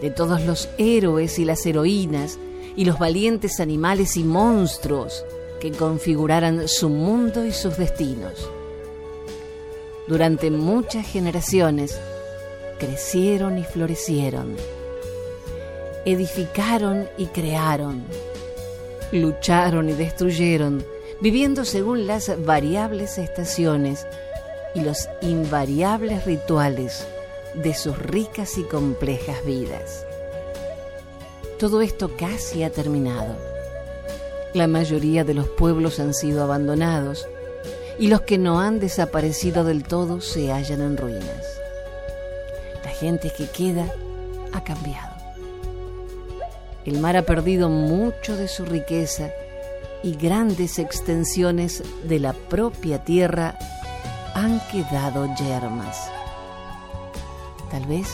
de 0.00 0.10
todos 0.10 0.42
los 0.42 0.68
héroes 0.78 1.38
y 1.38 1.44
las 1.44 1.64
heroínas 1.66 2.38
y 2.74 2.84
los 2.84 2.98
valientes 2.98 3.60
animales 3.60 4.16
y 4.16 4.24
monstruos 4.24 5.24
que 5.60 5.70
configuraran 5.70 6.68
su 6.68 6.88
mundo 6.88 7.44
y 7.44 7.52
sus 7.52 7.76
destinos. 7.76 8.48
Durante 10.08 10.50
muchas 10.50 11.06
generaciones 11.06 11.98
crecieron 12.78 13.58
y 13.58 13.64
florecieron, 13.64 14.56
edificaron 16.04 17.08
y 17.16 17.26
crearon, 17.26 18.02
lucharon 19.12 19.88
y 19.88 19.92
destruyeron, 19.92 20.84
viviendo 21.20 21.64
según 21.64 22.06
las 22.06 22.32
variables 22.44 23.18
estaciones 23.18 24.06
y 24.74 24.80
los 24.80 25.08
invariables 25.20 26.24
rituales 26.24 27.06
de 27.54 27.74
sus 27.74 27.98
ricas 27.98 28.58
y 28.58 28.64
complejas 28.64 29.44
vidas. 29.44 30.06
Todo 31.58 31.82
esto 31.82 32.10
casi 32.16 32.64
ha 32.64 32.70
terminado. 32.70 33.36
La 34.54 34.66
mayoría 34.66 35.24
de 35.24 35.34
los 35.34 35.48
pueblos 35.48 36.00
han 36.00 36.12
sido 36.14 36.42
abandonados 36.42 37.28
y 37.98 38.08
los 38.08 38.22
que 38.22 38.38
no 38.38 38.60
han 38.60 38.80
desaparecido 38.80 39.64
del 39.64 39.84
todo 39.84 40.20
se 40.20 40.50
hallan 40.50 40.80
en 40.80 40.96
ruinas. 40.96 41.60
La 42.84 42.90
gente 42.90 43.30
que 43.36 43.46
queda 43.46 43.94
ha 44.52 44.64
cambiado. 44.64 45.11
El 46.84 46.98
mar 46.98 47.16
ha 47.16 47.22
perdido 47.22 47.68
mucho 47.68 48.36
de 48.36 48.48
su 48.48 48.64
riqueza 48.64 49.30
y 50.02 50.16
grandes 50.16 50.78
extensiones 50.78 51.82
de 52.04 52.18
la 52.18 52.32
propia 52.32 53.04
tierra 53.04 53.56
han 54.34 54.60
quedado 54.70 55.28
yermas. 55.36 56.10
Tal 57.70 57.86
vez 57.86 58.08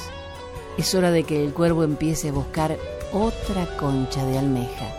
es 0.77 0.95
hora 0.95 1.11
de 1.11 1.25
que 1.25 1.43
el 1.43 1.55
cuervo 1.55 1.83
empiece 1.83 2.29
a 2.29 2.33
buscar 2.33 2.77
otra 3.13 3.67
concha 3.79 4.25
de 4.27 4.39
almeja. 4.39 4.98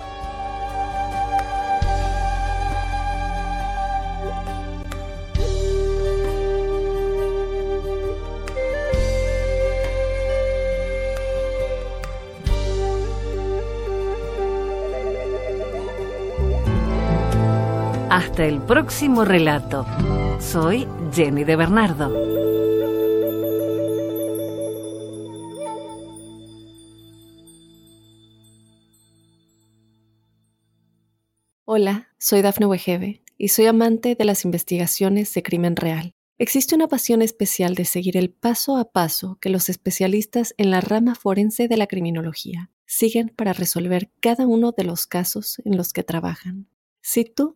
Hasta 18.19 18.45
el 18.45 18.61
próximo 18.61 19.23
relato. 19.23 19.85
Soy 20.41 20.85
Jenny 21.13 21.45
de 21.45 21.55
Bernardo. 21.55 22.11
Hola, 31.63 32.09
soy 32.17 32.41
Dafne 32.41 32.65
Wegebe 32.65 33.23
y 33.37 33.47
soy 33.47 33.67
amante 33.67 34.15
de 34.15 34.25
las 34.25 34.43
investigaciones 34.43 35.33
de 35.33 35.41
crimen 35.41 35.77
real. 35.77 36.11
Existe 36.37 36.75
una 36.75 36.89
pasión 36.89 37.21
especial 37.21 37.73
de 37.73 37.85
seguir 37.85 38.17
el 38.17 38.31
paso 38.31 38.75
a 38.75 38.91
paso 38.91 39.37
que 39.39 39.47
los 39.47 39.69
especialistas 39.69 40.53
en 40.57 40.71
la 40.71 40.81
rama 40.81 41.15
forense 41.15 41.69
de 41.69 41.77
la 41.77 41.87
criminología 41.87 42.69
siguen 42.85 43.31
para 43.33 43.53
resolver 43.53 44.11
cada 44.19 44.45
uno 44.45 44.73
de 44.73 44.83
los 44.83 45.07
casos 45.07 45.61
en 45.63 45.77
los 45.77 45.93
que 45.93 46.03
trabajan. 46.03 46.67
Si 47.01 47.23
tú, 47.23 47.55